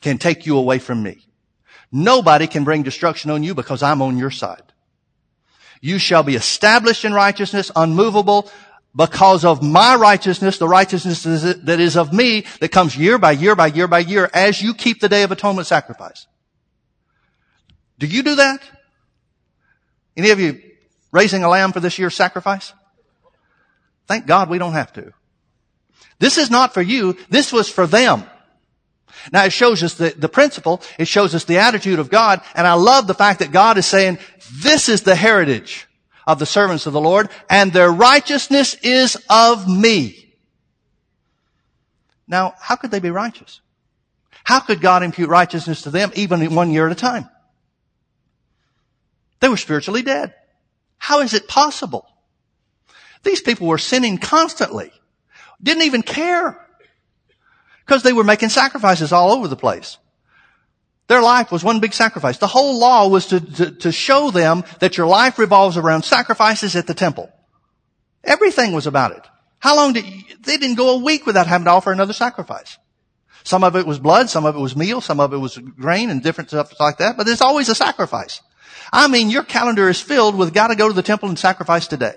[0.00, 1.24] can take you away from me.
[1.90, 4.62] Nobody can bring destruction on you because I'm on your side.
[5.80, 8.50] You shall be established in righteousness, unmovable,
[8.96, 13.54] because of my righteousness, the righteousness that is of me, that comes year by year
[13.56, 16.26] by year by year as you keep the day of atonement sacrifice.
[17.98, 18.60] Do you do that?
[20.16, 20.60] Any of you
[21.12, 22.72] raising a lamb for this year's sacrifice?
[24.06, 25.12] Thank God we don't have to.
[26.24, 27.18] This is not for you.
[27.28, 28.24] This was for them.
[29.30, 30.80] Now it shows us the, the principle.
[30.98, 32.40] It shows us the attitude of God.
[32.54, 34.16] And I love the fact that God is saying,
[34.50, 35.86] this is the heritage
[36.26, 40.34] of the servants of the Lord and their righteousness is of me.
[42.26, 43.60] Now, how could they be righteous?
[44.44, 47.28] How could God impute righteousness to them even one year at a time?
[49.40, 50.32] They were spiritually dead.
[50.96, 52.08] How is it possible?
[53.24, 54.90] These people were sinning constantly.
[55.64, 56.60] Didn't even care.
[57.84, 59.98] Because they were making sacrifices all over the place.
[61.08, 62.38] Their life was one big sacrifice.
[62.38, 66.76] The whole law was to, to, to, show them that your life revolves around sacrifices
[66.76, 67.30] at the temple.
[68.22, 69.22] Everything was about it.
[69.58, 72.78] How long did, you, they didn't go a week without having to offer another sacrifice.
[73.42, 76.08] Some of it was blood, some of it was meal, some of it was grain
[76.08, 78.40] and different stuff like that, but there's always a sacrifice.
[78.90, 82.14] I mean, your calendar is filled with gotta go to the temple and sacrifice today.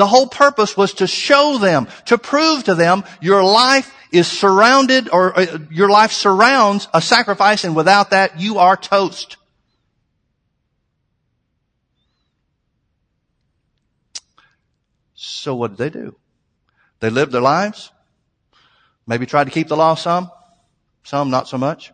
[0.00, 5.10] The whole purpose was to show them, to prove to them your life is surrounded
[5.10, 9.36] or uh, your life surrounds a sacrifice and without that you are toast.
[15.16, 16.16] So what did they do?
[17.00, 17.92] They lived their lives.
[19.06, 20.30] Maybe tried to keep the law some,
[21.04, 21.92] some not so much.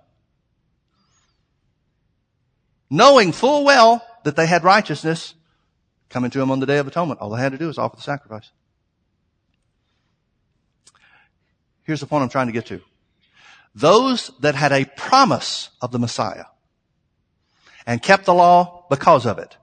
[2.88, 5.34] Knowing full well that they had righteousness
[6.16, 7.20] coming to him on the day of atonement.
[7.20, 8.50] All they had to do was offer the sacrifice.
[11.82, 12.80] Here's the point I'm trying to get to.
[13.74, 16.46] Those that had a promise of the Messiah
[17.86, 19.58] and kept the law because of it,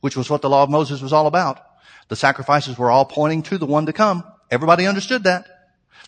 [0.00, 1.60] which was what the law of Moses was all about.
[2.08, 4.24] The sacrifices were all pointing to the one to come.
[4.50, 5.46] Everybody understood that.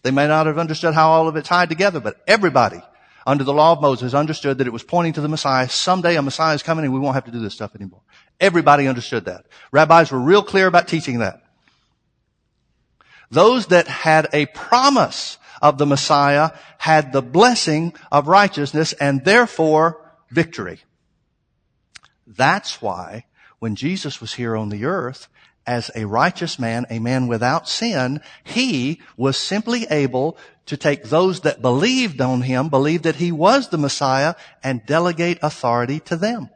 [0.03, 2.81] They may not have understood how all of it tied together, but everybody
[3.27, 5.69] under the law of Moses understood that it was pointing to the Messiah.
[5.69, 8.01] Someday a Messiah is coming and we won't have to do this stuff anymore.
[8.41, 9.47] Everybody understood that.
[9.73, 11.43] Rabbis were real clear about teaching that.
[13.31, 20.01] Those that had a promise of the Messiah had the blessing of righteousness and therefore
[20.31, 20.81] victory.
[22.27, 23.25] That's why
[23.59, 25.29] when Jesus was here on the earth,
[25.67, 31.41] as a righteous man, a man without sin, he was simply able to take those
[31.41, 36.51] that believed on him, believed that he was the Messiah, and delegate authority to them.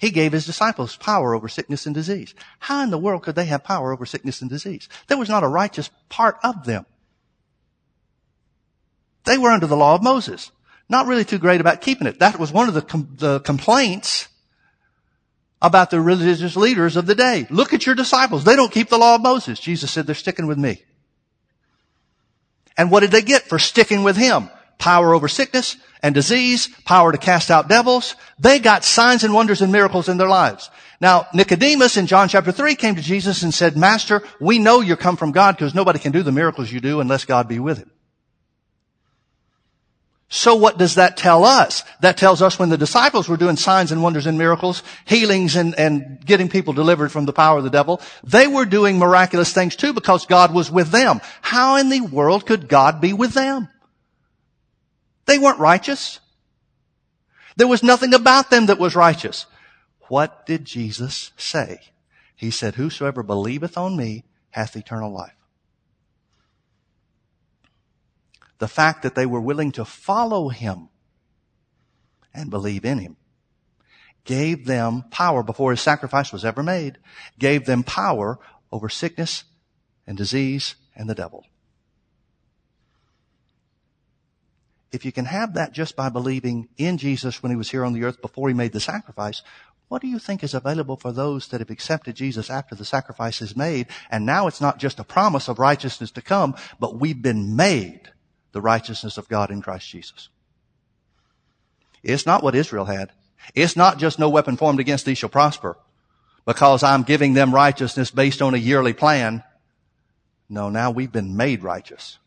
[0.00, 2.34] He gave his disciples power over sickness and disease.
[2.58, 4.88] How in the world could they have power over sickness and disease?
[5.08, 6.86] There was not a righteous part of them.
[9.24, 10.52] They were under the law of Moses.
[10.88, 12.18] Not really too great about keeping it.
[12.18, 14.28] That was one of the, com- the complaints
[15.60, 17.46] about the religious leaders of the day.
[17.50, 18.44] Look at your disciples.
[18.44, 19.60] They don't keep the law of Moses.
[19.60, 20.82] Jesus said they're sticking with me.
[22.78, 24.48] And what did they get for sticking with him?
[24.78, 28.16] Power over sickness and disease, power to cast out devils.
[28.38, 30.70] They got signs and wonders and miracles in their lives.
[31.00, 34.96] Now, Nicodemus in John chapter 3 came to Jesus and said, Master, we know you're
[34.96, 37.78] come from God because nobody can do the miracles you do unless God be with
[37.78, 37.90] him.
[40.32, 41.82] So what does that tell us?
[42.02, 45.76] That tells us when the disciples were doing signs and wonders and miracles, healings and,
[45.76, 49.74] and getting people delivered from the power of the devil, they were doing miraculous things
[49.74, 51.20] too because God was with them.
[51.42, 53.68] How in the world could God be with them?
[55.26, 56.20] They weren't righteous.
[57.56, 59.46] There was nothing about them that was righteous.
[60.08, 61.80] What did Jesus say?
[62.34, 65.40] He said, whosoever believeth on me hath eternal life.
[68.60, 70.88] the fact that they were willing to follow him
[72.32, 73.16] and believe in him
[74.24, 76.98] gave them power before his sacrifice was ever made,
[77.38, 78.38] gave them power
[78.70, 79.44] over sickness
[80.06, 81.46] and disease and the devil.
[84.92, 87.92] If you can have that just by believing in Jesus when he was here on
[87.92, 89.42] the earth before he made the sacrifice,
[89.88, 93.42] what do you think is available for those that have accepted Jesus after the sacrifice
[93.42, 93.88] is made?
[94.10, 98.12] And now it's not just a promise of righteousness to come, but we've been made
[98.52, 100.28] the righteousness of God in Christ Jesus.
[102.02, 103.10] It's not what Israel had.
[103.54, 105.76] It's not just no weapon formed against thee shall prosper
[106.46, 109.42] because I'm giving them righteousness based on a yearly plan.
[110.48, 112.18] No, now we've been made righteous.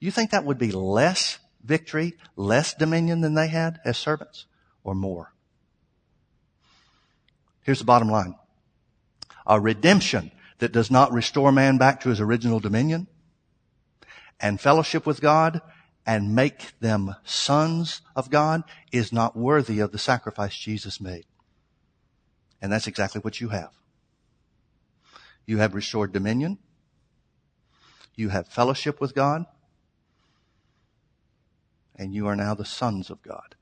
[0.00, 4.46] You think that would be less victory, less dominion than they had as servants
[4.84, 5.32] or more?
[7.62, 8.34] Here's the bottom line.
[9.46, 13.06] A redemption that does not restore man back to his original dominion
[14.40, 15.60] and fellowship with God
[16.06, 21.26] and make them sons of God is not worthy of the sacrifice Jesus made.
[22.62, 23.72] And that's exactly what you have.
[25.44, 26.58] You have restored dominion.
[28.14, 29.44] You have fellowship with God.
[31.98, 33.54] And you are now the sons of God.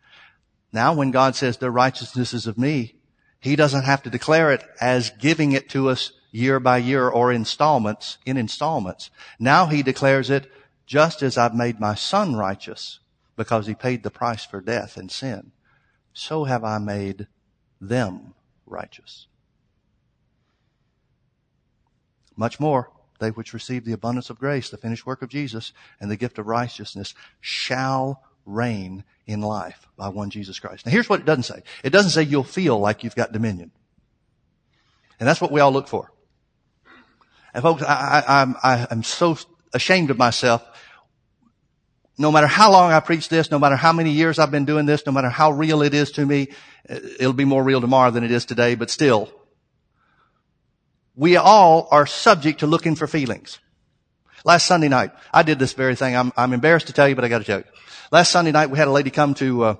[0.73, 2.97] Now when God says their righteousness is of me,
[3.41, 7.33] He doesn't have to declare it as giving it to us year by year or
[7.33, 9.11] installments, in installments.
[9.39, 10.51] Now He declares it
[10.87, 13.01] just as I've made my son righteous
[13.37, 15.53] because he paid the price for death and sin,
[16.13, 17.27] so have I made
[17.81, 18.35] them
[18.65, 19.27] righteous.
[22.37, 26.11] Much more, they which receive the abundance of grace, the finished work of Jesus, and
[26.11, 30.87] the gift of righteousness shall reign in life by one Jesus Christ.
[30.87, 31.63] Now here's what it doesn't say.
[31.83, 33.73] It doesn't say you'll feel like you've got dominion.
[35.19, 36.13] And that's what we all look for.
[37.55, 39.39] And folks, I, I, I'm, I am so
[39.73, 40.63] ashamed of myself
[42.19, 44.87] no matter how long I preach this, no matter how many years I've been doing
[44.87, 46.49] this, no matter how real it is to me,
[46.89, 49.31] it'll be more real tomorrow than it is today, but still,
[51.17, 53.59] we all are subject to looking for feelings.
[54.45, 56.15] Last Sunday night, I did this very thing.
[56.15, 57.65] I'm, I'm embarrassed to tell you, but I got to tell you.
[58.13, 59.75] Last Sunday night, we had a lady come to uh,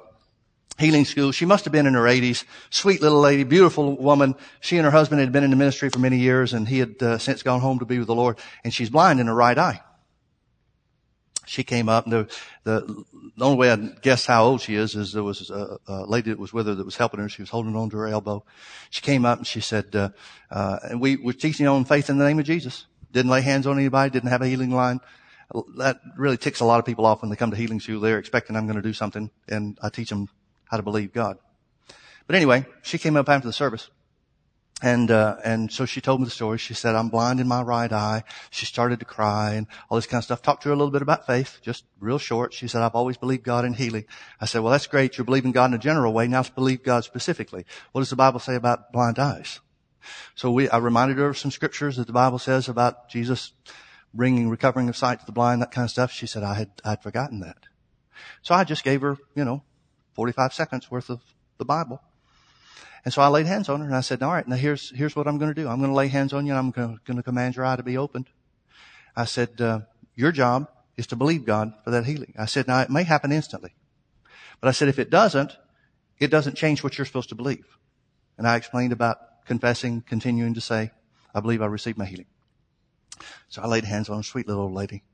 [0.79, 1.31] healing school.
[1.31, 2.45] She must have been in her 80s.
[2.71, 4.35] Sweet little lady, beautiful woman.
[4.61, 7.01] She and her husband had been in the ministry for many years, and he had
[7.03, 8.39] uh, since gone home to be with the Lord.
[8.65, 9.83] And she's blind in her right eye
[11.47, 13.05] she came up and the, the,
[13.41, 16.39] only way I guess how old she is is there was a, a, lady that
[16.39, 17.29] was with her that was helping her.
[17.29, 18.45] She was holding on to her elbow.
[18.91, 20.11] She came up and she said, uh,
[20.51, 22.87] uh, and we were teaching on faith in the name of Jesus.
[23.13, 25.01] Didn't lay hands on anybody, didn't have a healing line.
[25.77, 28.01] That really ticks a lot of people off when they come to healing school.
[28.01, 30.29] They're expecting I'm going to do something and I teach them
[30.65, 31.39] how to believe God.
[32.27, 33.89] But anyway, she came up after the service
[34.83, 36.59] and, uh, and so she told me the story.
[36.59, 38.25] She said, I'm blind in my right eye.
[38.51, 40.43] She started to cry and all this kind of stuff.
[40.43, 42.53] Talked to her a little bit about faith, just real short.
[42.53, 44.05] She said, I've always believed God in healing.
[44.39, 45.17] I said, well, that's great.
[45.17, 46.29] You're believing God in a general way.
[46.29, 47.65] Now let's believe God specifically.
[47.93, 49.61] What does the Bible say about blind eyes?
[50.35, 53.53] So we, I reminded her of some scriptures that the Bible says about Jesus
[54.13, 56.13] bringing recovering of sight to the blind, that kind of stuff.
[56.13, 57.57] She said, I had, I'd forgotten that.
[58.43, 59.63] So I just gave her, you know,
[60.15, 61.23] 45 seconds worth of
[61.59, 62.03] the Bible.
[63.05, 65.15] And so I laid hands on her and I said, all right, now here's, here's
[65.15, 65.69] what I'm going to do.
[65.69, 67.83] I'm going to lay hands on you and I'm going to, command your eye to
[67.83, 68.29] be opened.
[69.15, 69.81] I said, uh,
[70.15, 72.35] your job is to believe God for that healing.
[72.39, 73.75] I said, now it may happen instantly,
[74.61, 75.57] but I said, if it doesn't,
[76.19, 77.79] it doesn't change what you're supposed to believe.
[78.39, 80.91] And I explained about confessing, continuing to say,
[81.35, 82.27] I believe I received my healing.
[83.49, 85.05] So I laid hands on a sweet little old lady.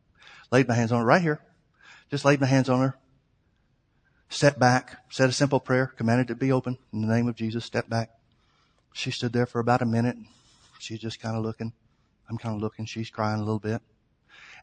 [0.51, 1.41] Laid my hands on her right here.
[2.11, 2.99] Just laid my hands on her
[4.33, 7.37] stepped back, said a simple prayer, commanded it to be open in the name of
[7.37, 8.11] Jesus, stepped back.
[8.93, 10.17] She stood there for about a minute.
[10.79, 11.73] She's just kind of looking.
[12.29, 12.87] I'm kind of looking.
[12.87, 13.83] She's crying a little bit.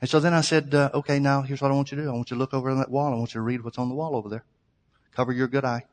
[0.01, 2.09] And so then I said, uh, okay, now here's what I want you to do.
[2.09, 3.13] I want you to look over on that wall.
[3.13, 4.43] I want you to read what's on the wall over there.
[5.15, 5.86] Cover your good eye.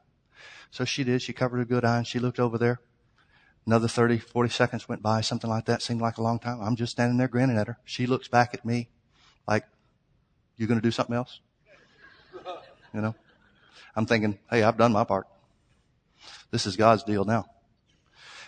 [0.71, 1.23] So she did.
[1.23, 2.81] She covered her good eye and she looked over there.
[3.67, 5.83] Another 30, 40 seconds went by, something like that.
[5.83, 6.61] Seemed like a long time.
[6.63, 7.79] I'm just standing there grinning at her.
[7.85, 8.89] She looks back at me
[9.47, 9.65] like,
[10.57, 11.41] you going to do something else?
[12.95, 13.15] You know?
[13.97, 15.27] I'm thinking, hey, I've done my part.
[16.51, 17.47] This is God's deal now.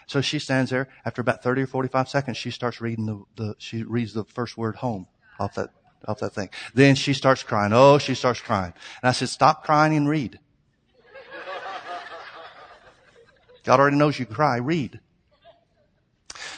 [0.06, 0.88] So she stands there.
[1.04, 4.56] After about 30 or 45 seconds, she starts reading the, the she reads the first
[4.56, 5.06] word home
[5.38, 5.70] off that,
[6.06, 6.50] off that thing.
[6.74, 7.72] Then she starts crying.
[7.72, 8.72] Oh, she starts crying.
[9.02, 10.38] And I said, stop crying and read.
[13.64, 14.56] God already knows you cry.
[14.56, 15.00] Read.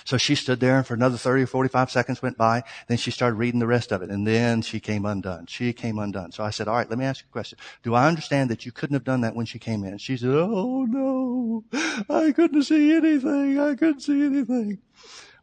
[0.04, 2.62] So she stood there and for another 30 or 45 seconds went by.
[2.88, 5.46] Then she started reading the rest of it and then she came undone.
[5.46, 6.32] She came undone.
[6.32, 7.58] So I said, all right, let me ask you a question.
[7.82, 9.98] Do I understand that you couldn't have done that when she came in?
[9.98, 11.64] She said, oh no,
[12.08, 13.58] I couldn't see anything.
[13.58, 14.78] I couldn't see anything.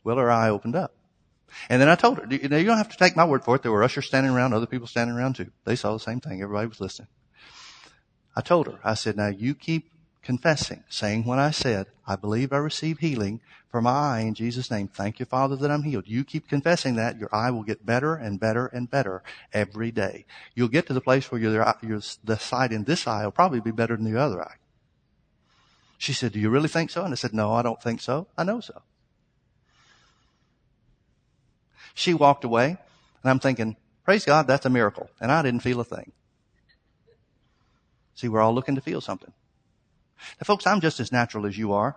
[0.03, 0.93] Well, her eye opened up.
[1.69, 3.55] And then I told her, you know, you don't have to take my word for
[3.55, 3.63] it.
[3.63, 5.51] There were ushers standing around, other people standing around too.
[5.65, 6.41] They saw the same thing.
[6.41, 7.07] Everybody was listening.
[8.35, 9.89] I told her, I said, now you keep
[10.27, 13.39] confessing, saying what I said, I believe I receive healing
[13.71, 14.89] for my eye in Jesus' name.
[14.89, 16.03] Thank you, Father, that I'm healed.
[16.05, 19.23] You keep confessing that, your eye will get better and better and better
[19.53, 20.25] every day.
[20.53, 23.61] You'll get to the place where your, your, the sight in this eye will probably
[23.61, 24.55] be better than the other eye.
[25.97, 27.05] She said, do you really think so?
[27.05, 28.27] And I said, no, I don't think so.
[28.37, 28.81] I know so.
[31.93, 32.67] She walked away
[33.23, 35.09] and I'm thinking, praise God, that's a miracle.
[35.21, 36.11] And I didn't feel a thing.
[38.13, 39.31] See, we're all looking to feel something.
[40.39, 41.95] Now folks, I'm just as natural as you are.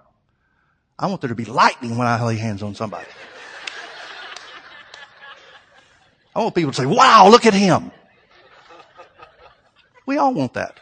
[0.99, 3.09] I want there to be lightning when I lay hands on somebody.
[6.35, 7.90] I want people to say, wow, look at him.
[10.07, 10.78] We all want that.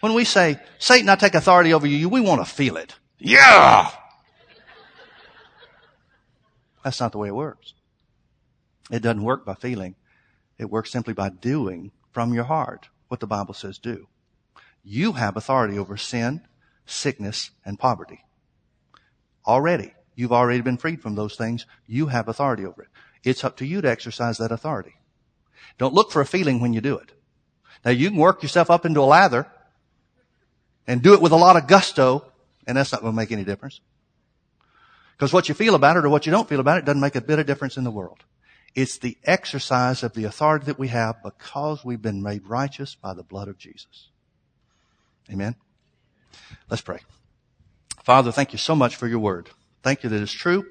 [0.00, 2.94] When we say, Satan, I take authority over you, we want to feel it.
[3.18, 3.90] Yeah!
[6.84, 7.74] That's not the way it works.
[8.90, 9.96] It doesn't work by feeling.
[10.58, 14.06] It works simply by doing from your heart what the Bible says do.
[14.88, 16.42] You have authority over sin,
[16.86, 18.24] sickness, and poverty.
[19.44, 19.92] Already.
[20.14, 21.66] You've already been freed from those things.
[21.88, 22.88] You have authority over it.
[23.24, 24.94] It's up to you to exercise that authority.
[25.76, 27.10] Don't look for a feeling when you do it.
[27.84, 29.48] Now you can work yourself up into a lather
[30.86, 32.24] and do it with a lot of gusto,
[32.64, 33.80] and that's not going to make any difference.
[35.16, 37.16] Because what you feel about it or what you don't feel about it doesn't make
[37.16, 38.22] a bit of difference in the world.
[38.76, 43.14] It's the exercise of the authority that we have because we've been made righteous by
[43.14, 44.10] the blood of Jesus.
[45.30, 45.56] Amen.
[46.70, 47.00] Let's pray.
[48.02, 49.50] Father, thank you so much for your word.
[49.82, 50.66] Thank you that it's true.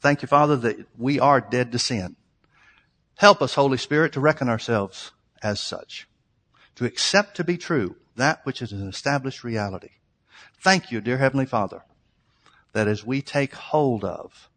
[0.00, 2.16] Thank you, Father, that we are dead to sin.
[3.16, 5.12] Help us, Holy Spirit, to reckon ourselves
[5.42, 6.06] as such,
[6.74, 9.90] to accept to be true that which is an established reality.
[10.60, 11.82] Thank you, dear Heavenly Father,
[12.72, 14.50] that as we take hold of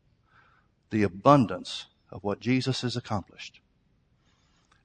[0.90, 3.62] the abundance of what Jesus has accomplished,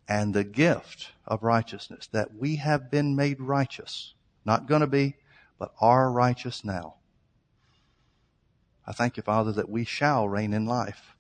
[0.08, 4.14] and the gift of righteousness, that we have been made righteous.
[4.44, 5.16] Not gonna be,
[5.58, 6.96] but are righteous now.
[8.86, 11.14] I thank you, Father, that we shall reign in life.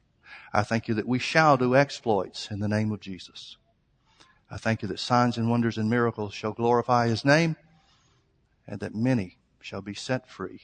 [0.52, 3.56] I thank you that we shall do exploits in the name of Jesus.
[4.50, 7.56] I thank you that signs and wonders and miracles shall glorify his name
[8.66, 10.60] and that many shall be set free.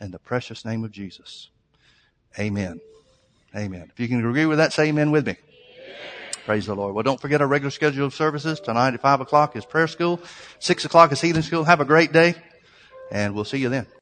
[0.00, 1.50] In the precious name of Jesus.
[2.38, 2.80] Amen.
[3.54, 3.90] Amen.
[3.92, 5.36] If you can agree with that, say amen with me.
[6.44, 6.94] Praise the Lord.
[6.94, 8.60] Well, don't forget our regular schedule of services.
[8.60, 10.20] Tonight at five o'clock is prayer school.
[10.58, 11.64] Six o'clock is healing school.
[11.64, 12.34] Have a great day
[13.10, 13.86] and we'll see you then.